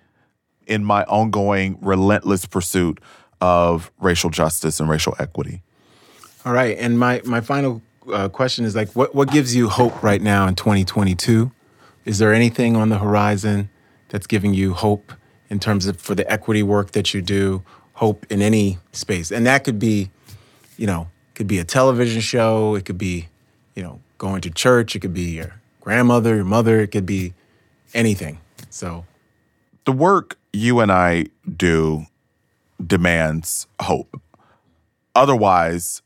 in 0.65 0.83
my 0.85 1.03
ongoing 1.03 1.77
relentless 1.81 2.45
pursuit 2.45 2.99
of 3.41 3.91
racial 3.99 4.29
justice 4.29 4.79
and 4.79 4.89
racial 4.89 5.15
equity. 5.19 5.61
All 6.45 6.53
right, 6.53 6.77
and 6.77 6.99
my 6.99 7.21
my 7.25 7.41
final 7.41 7.81
uh, 8.11 8.29
question 8.29 8.65
is 8.65 8.75
like, 8.75 8.91
what 8.93 9.15
what 9.15 9.31
gives 9.31 9.55
you 9.55 9.69
hope 9.69 10.03
right 10.03 10.21
now 10.21 10.47
in 10.47 10.55
2022? 10.55 11.51
Is 12.05 12.19
there 12.19 12.33
anything 12.33 12.75
on 12.75 12.89
the 12.89 12.97
horizon 12.97 13.69
that's 14.09 14.27
giving 14.27 14.53
you 14.53 14.73
hope 14.73 15.13
in 15.49 15.59
terms 15.59 15.87
of 15.87 15.99
for 15.99 16.15
the 16.15 16.31
equity 16.31 16.63
work 16.63 16.91
that 16.91 17.13
you 17.13 17.21
do, 17.21 17.63
hope 17.93 18.25
in 18.29 18.41
any 18.41 18.77
space. 18.91 19.31
And 19.31 19.45
that 19.45 19.63
could 19.63 19.79
be, 19.79 20.09
you 20.77 20.87
know, 20.87 21.07
could 21.35 21.47
be 21.47 21.59
a 21.59 21.63
television 21.63 22.21
show, 22.21 22.75
it 22.75 22.85
could 22.85 22.97
be, 22.97 23.27
you 23.75 23.83
know, 23.83 23.99
going 24.17 24.41
to 24.41 24.49
church, 24.49 24.95
it 24.95 24.99
could 24.99 25.13
be 25.13 25.31
your 25.31 25.53
grandmother, 25.81 26.35
your 26.35 26.45
mother, 26.45 26.79
it 26.79 26.87
could 26.87 27.05
be 27.05 27.33
anything. 27.93 28.39
So 28.69 29.05
the 29.85 29.91
work 29.91 30.37
you 30.51 30.79
and 30.79 30.91
I 30.91 31.25
do 31.57 32.05
demands 32.87 33.67
hope. 33.81 34.21
Otherwise, 35.15 36.01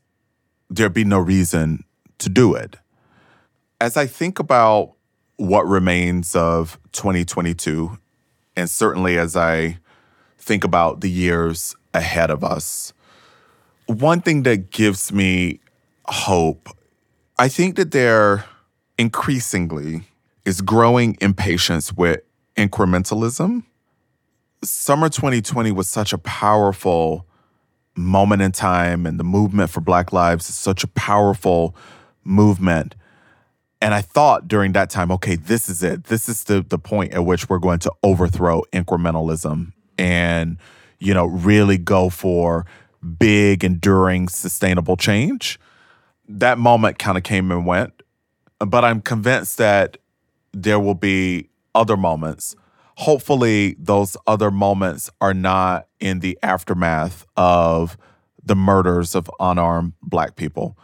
there'd 0.70 0.92
be 0.92 1.04
no 1.04 1.18
reason 1.18 1.84
to 2.18 2.28
do 2.28 2.54
it. 2.54 2.76
As 3.80 3.96
I 3.96 4.06
think 4.06 4.38
about 4.38 4.94
what 5.36 5.66
remains 5.66 6.34
of 6.34 6.78
2022, 6.92 7.98
and 8.56 8.68
certainly 8.68 9.18
as 9.18 9.36
I 9.36 9.78
think 10.38 10.64
about 10.64 11.00
the 11.00 11.10
years 11.10 11.76
ahead 11.94 12.30
of 12.30 12.42
us, 12.42 12.92
one 13.86 14.20
thing 14.20 14.42
that 14.42 14.70
gives 14.70 15.12
me 15.12 15.60
hope, 16.06 16.68
I 17.38 17.48
think 17.48 17.76
that 17.76 17.92
there 17.92 18.44
increasingly 18.98 20.02
is 20.44 20.60
growing 20.60 21.16
impatience 21.20 21.92
with 21.92 22.20
incrementalism. 22.56 23.62
Summer 24.62 25.08
2020 25.08 25.72
was 25.72 25.88
such 25.88 26.12
a 26.12 26.18
powerful 26.18 27.26
moment 27.96 28.42
in 28.42 28.52
time, 28.52 29.06
and 29.06 29.18
the 29.18 29.24
movement 29.24 29.70
for 29.70 29.80
Black 29.80 30.12
Lives 30.12 30.48
is 30.48 30.54
such 30.54 30.84
a 30.84 30.88
powerful 30.88 31.74
movement 32.24 32.94
and 33.80 33.94
I 33.94 34.00
thought 34.00 34.48
during 34.48 34.72
that 34.72 34.90
time, 34.90 35.10
okay, 35.12 35.36
this 35.36 35.68
is 35.68 35.82
it. 35.82 36.04
This 36.04 36.28
is 36.28 36.44
the 36.44 36.62
the 36.62 36.78
point 36.78 37.12
at 37.12 37.24
which 37.24 37.48
we're 37.48 37.58
going 37.58 37.78
to 37.80 37.92
overthrow 38.02 38.62
incrementalism 38.72 39.72
and 39.96 40.58
you 40.98 41.14
know 41.14 41.26
really 41.26 41.78
go 41.78 42.10
for 42.10 42.66
big, 43.18 43.62
enduring, 43.62 44.28
sustainable 44.28 44.96
change. 44.96 45.60
That 46.28 46.58
moment 46.58 46.98
kind 46.98 47.16
of 47.16 47.24
came 47.24 47.52
and 47.52 47.64
went, 47.64 48.02
but 48.58 48.84
I'm 48.84 49.00
convinced 49.00 49.58
that 49.58 49.96
there 50.52 50.80
will 50.80 50.94
be 50.94 51.48
other 51.74 51.96
moments. 51.96 52.56
Hopefully, 52.98 53.76
those 53.78 54.16
other 54.26 54.50
moments 54.50 55.08
are 55.20 55.34
not 55.34 55.86
in 56.00 56.20
the 56.20 56.38
aftermath 56.42 57.24
of 57.36 57.96
the 58.44 58.56
murders 58.56 59.14
of 59.14 59.30
unarmed 59.40 59.92
Black 60.02 60.36
people 60.36 60.76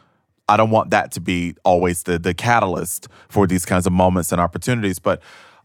I 0.48 0.56
don't 0.56 0.70
want 0.70 0.90
that 0.90 1.12
to 1.12 1.20
be 1.20 1.54
always 1.64 2.02
the 2.02 2.18
the 2.18 2.34
catalyst 2.34 3.08
for 3.28 3.46
these 3.46 3.64
kinds 3.64 3.86
of 3.86 3.92
moments 3.92 4.32
and 4.32 4.40
opportunities. 4.40 4.98
But 4.98 5.22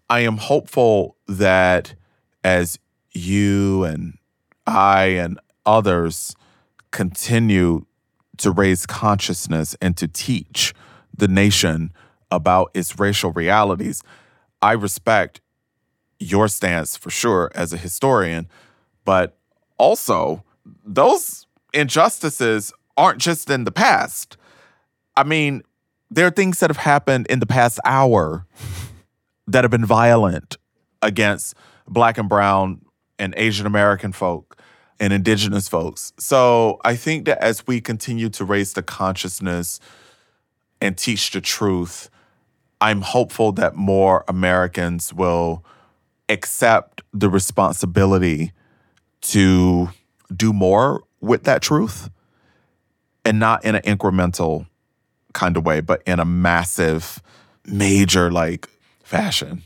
I 0.09 0.21
am 0.21 0.37
hopeful 0.37 1.17
that 1.27 1.95
as 2.43 2.79
you 3.11 3.83
and 3.83 4.17
I 4.65 5.05
and 5.05 5.39
others 5.65 6.35
continue 6.91 7.85
to 8.37 8.51
raise 8.51 8.85
consciousness 8.85 9.75
and 9.81 9.97
to 9.97 10.07
teach 10.07 10.73
the 11.15 11.27
nation 11.27 11.91
about 12.31 12.71
its 12.73 12.97
racial 12.97 13.33
realities, 13.33 14.01
I 14.61 14.73
respect 14.73 15.41
your 16.19 16.47
stance 16.47 16.97
for 16.97 17.09
sure 17.09 17.51
as 17.55 17.73
a 17.73 17.77
historian, 17.77 18.47
but 19.05 19.37
also 19.77 20.43
those 20.85 21.47
injustices 21.73 22.73
aren't 22.97 23.19
just 23.19 23.49
in 23.49 23.63
the 23.63 23.71
past. 23.71 24.37
I 25.15 25.23
mean, 25.23 25.63
there 26.11 26.27
are 26.27 26.31
things 26.31 26.59
that 26.59 26.69
have 26.69 26.77
happened 26.77 27.27
in 27.27 27.39
the 27.39 27.45
past 27.45 27.79
hour 27.85 28.45
that 29.47 29.63
have 29.63 29.71
been 29.71 29.85
violent 29.85 30.57
against 31.01 31.55
black 31.87 32.17
and 32.17 32.27
brown 32.27 32.81
and 33.17 33.33
Asian 33.37 33.65
American 33.65 34.11
folk 34.11 34.61
and 34.99 35.13
indigenous 35.13 35.67
folks. 35.67 36.13
So 36.19 36.79
I 36.83 36.95
think 36.95 37.25
that 37.25 37.41
as 37.41 37.65
we 37.65 37.79
continue 37.79 38.29
to 38.29 38.43
raise 38.43 38.73
the 38.73 38.83
consciousness 38.83 39.79
and 40.81 40.97
teach 40.97 41.31
the 41.31 41.41
truth, 41.41 42.09
I'm 42.81 43.01
hopeful 43.01 43.51
that 43.53 43.75
more 43.75 44.23
Americans 44.27 45.13
will 45.13 45.63
accept 46.29 47.01
the 47.13 47.29
responsibility 47.29 48.51
to 49.21 49.89
do 50.33 50.53
more 50.53 51.03
with 51.19 51.43
that 51.43 51.61
truth 51.61 52.09
and 53.25 53.39
not 53.39 53.65
in 53.65 53.75
an 53.75 53.81
incremental 53.81 54.67
kind 55.33 55.57
of 55.57 55.65
way, 55.65 55.81
but 55.81 56.01
in 56.05 56.19
a 56.19 56.25
massive, 56.25 57.21
major 57.65 58.31
like 58.31 58.69
fashion. 59.03 59.63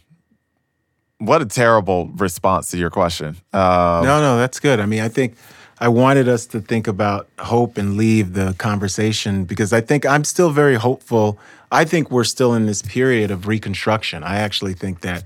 What 1.20 1.42
a 1.42 1.46
terrible 1.46 2.08
response 2.16 2.72
to 2.72 2.78
your 2.78 2.90
question. 2.90 3.38
Um, 3.54 4.04
no, 4.04 4.20
no, 4.20 4.38
that's 4.38 4.60
good. 4.60 4.80
I 4.80 4.86
mean, 4.86 5.02
I 5.02 5.10
think 5.10 5.36
I 5.80 5.88
wanted 5.88 6.28
us 6.28 6.46
to 6.48 6.60
think 6.60 6.88
about 6.88 7.30
hope 7.40 7.78
and 7.78 7.96
leave 7.96 8.34
the 8.34 8.56
conversation 8.58 9.46
because 9.46 9.72
I 9.72 9.82
think 9.82 10.06
I'm 10.06 10.24
still 10.24 10.50
very 10.50 10.76
hopeful. 10.76 11.40
I 11.72 11.86
think 11.86 12.12
we're 12.12 12.24
still 12.24 12.54
in 12.54 12.66
this 12.66 12.82
period 12.82 13.32
of 13.32 13.48
reconstruction. 13.48 14.24
I 14.24 14.38
actually 14.40 14.74
think 14.74 15.02
that 15.02 15.24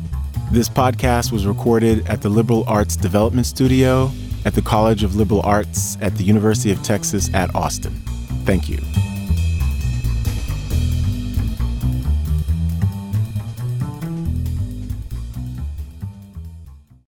This 0.51 0.69
podcast 0.69 1.31
was 1.31 1.45
recorded 1.45 2.07
at 2.07 2.21
the 2.21 2.29
Liberal 2.29 2.63
Arts 2.67 2.95
Development 2.95 3.45
Studio 3.45 4.11
at 4.45 4.53
the 4.53 4.61
College 4.61 5.03
of 5.03 5.15
Liberal 5.15 5.41
Arts 5.41 5.97
at 5.99 6.15
the 6.15 6.23
University 6.23 6.71
of 6.71 6.81
Texas 6.83 7.33
at 7.33 7.53
Austin. 7.53 7.93
Thank 8.45 8.69
you. 8.69 8.79